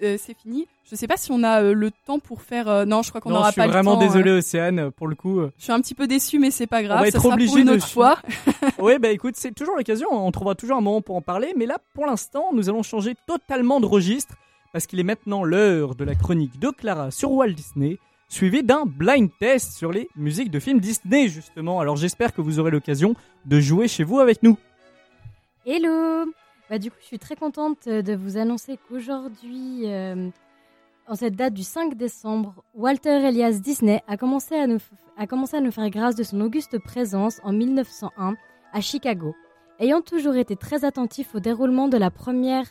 [0.00, 0.68] Euh, c'est fini.
[0.88, 2.68] Je sais pas si on a euh, le temps pour faire.
[2.68, 3.82] euh, non, je crois qu'on n'aura je suis pas le temps.
[3.82, 4.06] vraiment euh.
[4.06, 5.40] désolé, Océane, pour le coup.
[5.58, 6.98] Je suis un petit peu déçu, mais c'est pas grave.
[6.98, 8.16] On va ça être sera obligé pour une de autre fois.
[8.78, 10.06] oui, bah écoute, c'est toujours l'occasion.
[10.12, 11.52] On trouvera toujours un moment pour en parler.
[11.56, 14.36] Mais là, pour l'instant, nous allons changer totalement de registre
[14.72, 17.98] parce qu'il est maintenant l'heure de la chronique de Clara sur Walt Disney,
[18.28, 21.80] suivie d'un blind test sur les musiques de films Disney, justement.
[21.80, 24.56] Alors j'espère que vous aurez l'occasion de jouer chez vous avec nous.
[25.66, 26.24] Hello
[26.70, 30.28] bah, Du coup, je suis très contente euh, de vous annoncer qu'aujourd'hui, euh,
[31.06, 34.78] en cette date du 5 décembre, Walter Elias Disney a commencé, à nous,
[35.16, 38.36] a commencé à nous faire grâce de son auguste présence en 1901
[38.72, 39.34] à Chicago.
[39.80, 42.66] Ayant toujours été très attentif au déroulement de la Première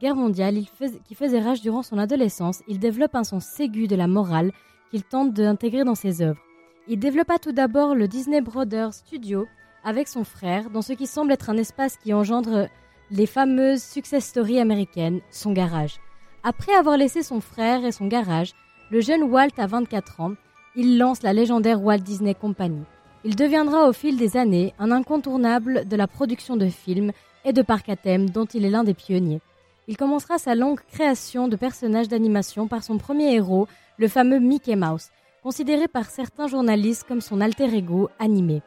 [0.00, 0.66] Guerre mondiale il
[1.04, 4.50] qui faisait rage durant son adolescence, il développe un sens aigu de la morale
[4.90, 6.40] qu'il tente d'intégrer dans ses œuvres.
[6.88, 9.46] Il développa tout d'abord le Disney Brothers Studio
[9.84, 12.68] avec son frère dans ce qui semble être un espace qui engendre
[13.12, 16.00] les fameuses success stories américaines, son garage.
[16.44, 18.52] Après avoir laissé son frère et son garage,
[18.90, 20.32] le jeune Walt a 24 ans,
[20.76, 22.84] il lance la légendaire Walt Disney Company.
[23.24, 27.12] Il deviendra au fil des années un incontournable de la production de films
[27.44, 29.42] et de parcs à thème dont il est l'un des pionniers.
[29.88, 34.74] Il commencera sa longue création de personnages d'animation par son premier héros, le fameux Mickey
[34.74, 35.10] Mouse,
[35.42, 38.62] considéré par certains journalistes comme son alter ego animé.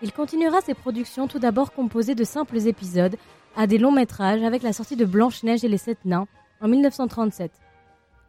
[0.00, 3.16] Il continuera ses productions tout d'abord composées de simples épisodes
[3.56, 6.26] à des longs métrages avec la sortie de Blanche-Neige et les Sept Nains
[6.60, 7.50] en 1937.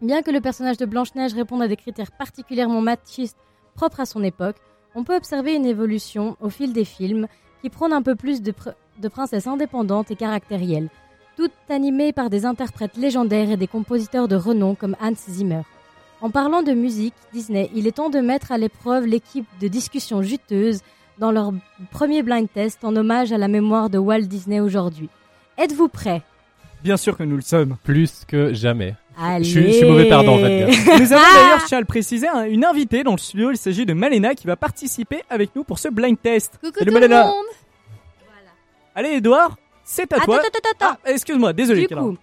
[0.01, 3.38] Bien que le personnage de Blanche-Neige réponde à des critères particulièrement machistes
[3.76, 4.55] propres à son époque,
[4.95, 7.28] on peut observer une évolution au fil des films
[7.61, 10.89] qui prône un peu plus de, pr- de princesses indépendantes et caractérielles,
[11.38, 15.61] toutes animées par des interprètes légendaires et des compositeurs de renom comme Hans Zimmer.
[16.19, 20.22] En parlant de musique, Disney, il est temps de mettre à l'épreuve l'équipe de discussion
[20.22, 20.82] juteuse
[21.22, 21.51] dans leur
[21.91, 25.07] premier blind test en hommage à la mémoire de Walt Disney aujourd'hui.
[25.57, 26.24] Êtes-vous prêts
[26.84, 27.78] Bien sûr que nous le sommes.
[27.84, 28.95] Plus que jamais.
[29.15, 30.65] Allez Je suis, je suis mauvais perdant, en fait.
[30.65, 33.51] Nous avons Ah d'ailleurs, je tiens à le préciser, un- une invitée dans le studio.
[33.51, 36.53] Il s'agit de Malena qui va participer avec nous pour ce blind test.
[36.59, 37.26] Coucou Salut tout le Malena.
[37.28, 37.36] monde
[38.95, 40.38] Allez Edouard, c'est à Attends, toi.
[40.38, 40.99] attends, attends, attends.
[41.05, 41.86] Ah, excuse-moi, désolé.
[41.88, 42.17] Du coup,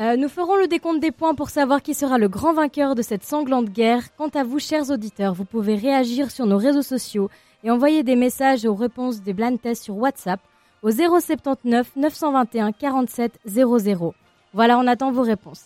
[0.00, 3.02] euh, nous ferons le décompte des points pour savoir qui sera le grand vainqueur de
[3.02, 4.02] cette sanglante guerre.
[4.16, 7.30] Quant à vous, chers auditeurs, vous pouvez réagir sur nos réseaux sociaux
[7.64, 10.40] et envoyer des messages aux réponses des blind tests sur WhatsApp
[10.82, 14.14] au 079 921 47 00.
[14.54, 15.64] Voilà, on attend vos réponses.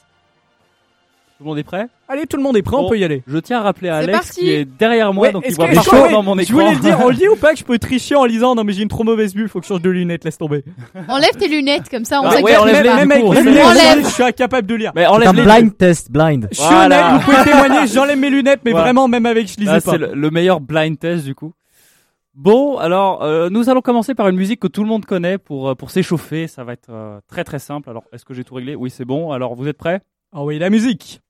[1.38, 1.86] Tout le monde est prêt?
[2.09, 3.22] Allez, tout le monde est prêt, on peut y aller.
[3.26, 5.66] Je tiens à rappeler à Alex parti qui est derrière moi, Ouais, donc il voit
[5.66, 6.55] pas que- dans mon Je écran.
[6.55, 8.55] voulais le dire, on le dit ou pas que je peux tricher en lisant?
[8.55, 10.64] Non mais j'ai une trop mauvaise vue, faut que je change de lunettes, laisse tomber.
[11.09, 12.88] Enlève tes lunettes, comme ça on Ah, sait que ouais, même coup, les
[13.40, 13.51] enlève-les.
[13.51, 14.05] lunettes, Enlève.
[14.05, 14.92] je suis incapable de lire.
[14.94, 16.49] Mais C'est enlève un les blind test, blind.
[16.51, 17.11] Je suis Voilà.
[17.11, 18.84] honnête, vous pouvez témoigner, j'enlève mes lunettes, mais Voilà.
[18.86, 19.90] vraiment, même avec, je lisais Là, pas.
[19.90, 21.53] c'est le, le meilleur blind test du coup.
[22.37, 25.70] Bon, alors euh, nous allons commencer par une musique que tout le monde connaît pour
[25.70, 26.47] euh, pour s'échauffer.
[26.49, 27.89] Ça va être euh, très très simple.
[27.89, 28.74] Alors, est-ce que j'ai tout réglé?
[28.74, 29.32] Oui, c'est bon.
[29.32, 30.01] Alors, vous êtes prêts?
[30.34, 31.22] Ah oui, la musique.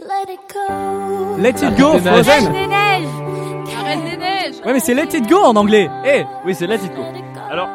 [0.00, 1.36] Let it go.
[1.38, 1.98] Let it go.
[1.98, 2.52] Frozen.
[2.52, 5.88] des neiges des neiges Ouais, mais c'est Let it go en anglais.
[6.04, 7.02] Eh, Oui, c'est Let It Go.
[7.48, 7.68] Alors,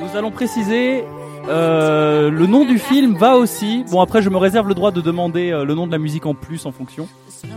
[0.00, 1.04] nous allons préciser
[1.48, 3.84] euh, le nom du film va aussi.
[3.90, 6.26] Bon, après, je me réserve le droit de demander euh, le nom de la musique
[6.26, 7.08] en plus en fonction.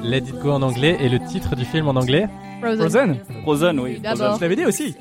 [0.04, 2.28] Let It Go en anglais et le titre du film en anglais?
[2.62, 3.20] Frozen.
[3.44, 4.00] Frozen, oui.
[4.00, 4.36] D'abord.
[4.36, 4.96] Je l'avais dit aussi.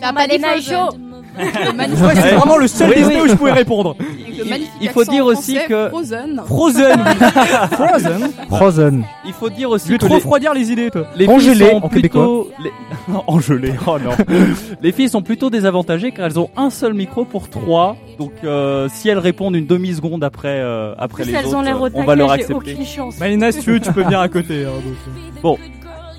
[0.00, 1.13] T'as pas dit Frozen.
[1.36, 3.22] Ouais, c'est vraiment le seul Oui, Disney oui.
[3.22, 3.96] où je pouvais répondre.
[3.98, 6.42] avec le magnifique il faut accent dire aussi français que- Frozen.
[6.46, 7.04] Frozen.
[7.72, 8.30] Frozen.
[8.48, 9.04] Frozen.
[9.26, 11.06] Il faut dire aussi Tu veux que trop les, refroidir les idées, toi.
[11.16, 12.70] les Congelé, filles sont en plutôt les...
[13.26, 13.72] engelé.
[13.86, 14.10] Oh non.
[14.82, 17.96] les filles sont plutôt désavantagées car elles ont un seul micro pour trois.
[18.18, 21.46] Donc euh, si elles répondent une demi seconde après euh, après En plus, les elles
[21.46, 22.54] autres, ont l'air au on va leur j'ai accepter.
[22.54, 23.18] aucune chance.
[23.18, 24.64] Malina, si tu veux, tu peux venir à côté.
[24.64, 25.40] hein, donc, euh.
[25.42, 25.58] Bon,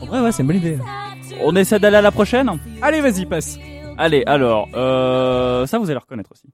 [0.01, 0.78] En vrai, ouais, c'est une bonne idée.
[1.43, 2.49] on essaie d'aller à la prochaine.
[2.82, 3.57] Allez, vas-y, passe.
[3.98, 6.48] Allez, alors euh, ça vous allez reconnaître aussi.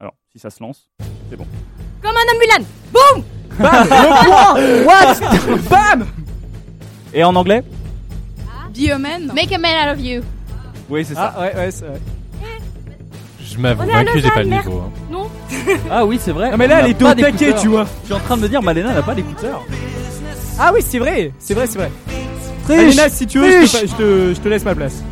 [0.00, 0.88] Alors si ça se lance,
[1.30, 1.46] c'est bon.
[2.02, 3.22] Comme un ambulance Bam
[3.58, 6.06] Le point What Bam
[7.14, 7.62] Et en anglais
[8.76, 9.30] Be a man.
[9.34, 10.22] Make a man out of you.
[10.90, 11.32] Oui, c'est ça.
[11.36, 12.00] Ah, ouais, ouais, c'est vrai.
[13.40, 14.80] Je m'avoue On est à que j'ai pas le niveau.
[14.80, 14.90] hein.
[15.10, 15.30] Non
[15.90, 16.50] Ah oui, c'est vrai.
[16.50, 17.62] Non, mais là, on elle n'a est pas au taquet, d'écouteurs.
[17.62, 17.86] tu vois.
[18.02, 19.62] Je suis en train de me dire, Malena n'a pas d'écouteurs.
[20.58, 21.90] Ah oui, c'est vrai, c'est vrai, c'est vrai.
[22.68, 25.04] Malina, si tu veux, je te, je, te, je te laisse ma place.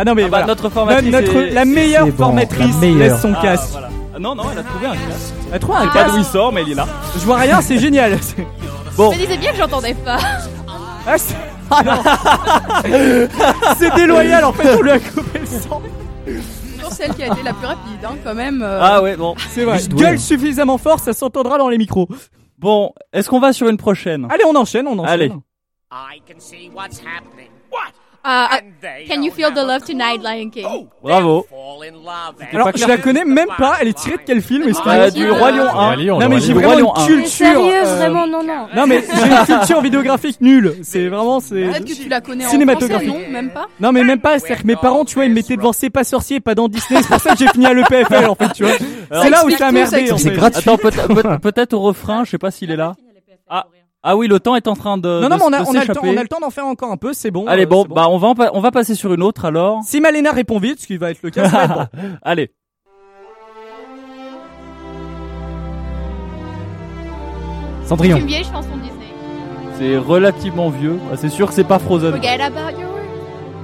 [0.00, 0.46] Ah non, mais Ah bah, voilà.
[0.46, 2.98] notre formatrice notre, est- la meilleure bon, formatrice la meilleure.
[2.98, 3.72] laisse son Ah, casque.
[3.72, 3.88] voilà.
[4.14, 5.34] Ah, non, non, elle a trouvé un casque.
[5.52, 6.14] Elle trouve un Je sais pas casque.
[6.14, 6.86] d'où il sort, mais il est là.
[7.14, 8.16] Je vois rien, c'est génial.
[8.96, 10.18] Bon, Je me disais bien que j'entendais pas.
[11.06, 11.36] Ah, c'est-
[11.70, 12.02] ah non
[13.78, 15.82] C'est déloyal en fait, on lui a coupé le sang.
[16.76, 18.62] Toujours celle qui a été la plus rapide, hein, quand même.
[18.62, 18.78] euh.
[18.82, 19.34] ah ouais, bon.
[19.50, 20.00] C'est vrai, doué.
[20.02, 22.08] gueule suffisamment fort, ça s'entendra dans les micros.
[22.58, 24.26] Bon, est-ce qu'on va sur une prochaine?
[24.30, 25.10] Allez, on enchaîne, on enchaîne.
[25.12, 25.32] Allez.
[25.92, 27.50] I can see what's happening.
[27.70, 27.92] What?
[28.24, 28.58] Uh,
[29.08, 30.66] can you feel the love tonight, Lion King?
[31.02, 31.46] Bravo.
[31.48, 32.34] Fall in love.
[32.40, 32.54] eh?
[32.56, 35.30] Alors, je la connais même pas, elle est tirée de quel film est-ce Euh, du
[35.30, 35.70] Roi Lion 1.
[35.70, 37.06] Roi Lion, Non mais j'ai vraiment Lion une 1.
[37.06, 37.28] Mais culture.
[37.30, 38.66] sérieux, euh, vraiment, non, non.
[38.74, 40.74] Non mais j'ai une culture vidéographique nulle.
[40.82, 41.54] C'est vraiment c'est.
[41.62, 43.08] Peut-être que tu la connais en Cinématographique.
[43.08, 45.30] français, non Même pas Non mais même pas, c'est-à-dire que mes parents, tu vois, ils
[45.30, 47.00] me mettaient devant C'est pas sorcier, pas dans Disney.
[47.02, 48.72] C'est pour ça que j'ai fini à l'EPFL en fait, tu vois.
[49.22, 50.36] C'est là où ça a merdé C'est fait.
[50.36, 50.58] gratuit.
[50.58, 52.94] Attends, peut- peut- peut-être au refrain, je sais pas s'il est là.
[53.48, 53.64] Ah.
[54.02, 55.08] Ah oui, le temps est en train de.
[55.08, 56.08] Non non, de- mais on a, de on a le temps, s'échapper.
[56.08, 57.46] on a le temps d'en faire encore un peu, c'est bon.
[57.46, 59.80] Allez, euh, bon, bah on va, en pa- on va passer sur une autre alors.
[59.84, 62.08] Si Malena répond vite, ce qui va être le cas, ça va être bon.
[62.22, 62.52] Allez.
[67.82, 68.16] C'est Cendrillon.
[68.18, 69.06] une vieille chanson Disney.
[69.78, 70.98] C'est relativement vieux.
[71.12, 72.12] Ah, C'est sûr que c'est pas Frozen.
[72.12, 72.98] Forget about your words.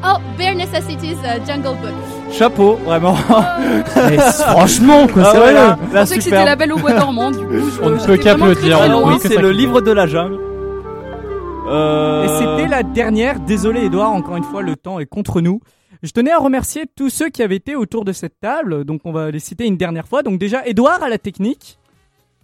[0.04, 1.94] Oh, Bare Necessities uh, Jungle Book.
[2.38, 3.16] Chapeau, vraiment.
[3.96, 5.52] Mais franchement, quoi, Ah c'est ouais, vrai.
[5.54, 6.44] là, Je là, pensais que c'était super.
[6.44, 7.44] la belle au bois dormant, du coup.
[7.82, 10.38] On ne peut qu'applaudir, oui, que c'est le livre de la jungle.
[11.68, 12.24] Euh...
[12.24, 13.40] Et c'était la dernière.
[13.40, 15.60] Désolé Edouard, encore une fois, le temps est contre nous.
[16.02, 18.84] Je tenais à remercier tous ceux qui avaient été autour de cette table.
[18.84, 20.22] Donc on va les citer une dernière fois.
[20.22, 21.78] Donc déjà Edouard à la technique,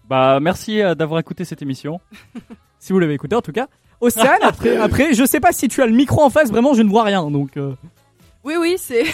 [0.09, 2.01] Bah merci euh, d'avoir écouté cette émission.
[2.79, 3.67] si vous l'avez écouté en tout cas.
[4.01, 6.51] Océane après, après, je sais pas si tu as le micro en face.
[6.51, 7.31] Vraiment, je ne vois rien.
[7.31, 7.75] Donc euh,
[8.43, 9.05] Oui, oui, c'est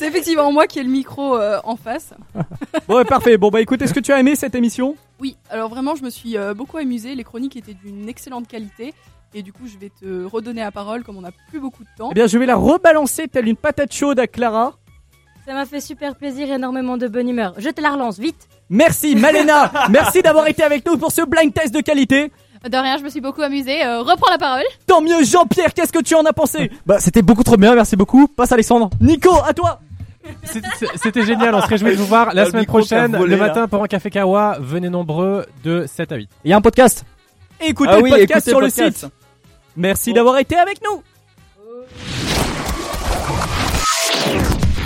[0.00, 2.14] effectivement moi qui ai le micro euh, en face.
[2.88, 3.36] bon, ouais, parfait.
[3.36, 4.94] Bon bah écoute, est-ce que tu as aimé cette émission?
[5.18, 7.14] Oui, alors vraiment, je me suis euh, beaucoup amusée.
[7.16, 8.94] Les chroniques étaient d'une excellente qualité.
[9.36, 11.88] Et du coup, je vais te redonner la parole comme on n'a plus beaucoup de
[11.98, 12.10] temps.
[12.12, 14.74] Eh bien, je vais la rebalancer telle une patate chaude à Clara.
[15.44, 17.54] Ça m'a fait super plaisir, énormément de bonne humeur.
[17.58, 18.48] Je te la relance, vite.
[18.70, 22.32] Merci Malena, merci d'avoir été avec nous pour ce blind test de qualité.
[22.70, 23.84] De rien, je me suis beaucoup amusée.
[23.84, 24.62] Euh, reprends la parole.
[24.86, 27.94] Tant mieux Jean-Pierre, qu'est-ce que tu en as pensé Bah, c'était beaucoup trop bien, merci
[27.96, 28.26] beaucoup.
[28.26, 28.88] Passe Alexandre.
[29.00, 29.80] Nico, à toi
[30.96, 33.48] C'était génial, on se réjouit de vous voir la semaine prochaine, volé, le là.
[33.48, 34.56] matin pour un café Kawa.
[34.60, 36.30] Venez nombreux de 7 à 8.
[36.44, 37.04] Il y a un podcast.
[37.60, 39.06] Écoutez Ah le oui, podcast écoutez sur le site.
[39.76, 41.02] Merci d'avoir été avec nous.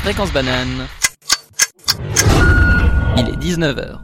[0.03, 0.87] Fréquence banane.
[3.17, 3.99] Il est 19h.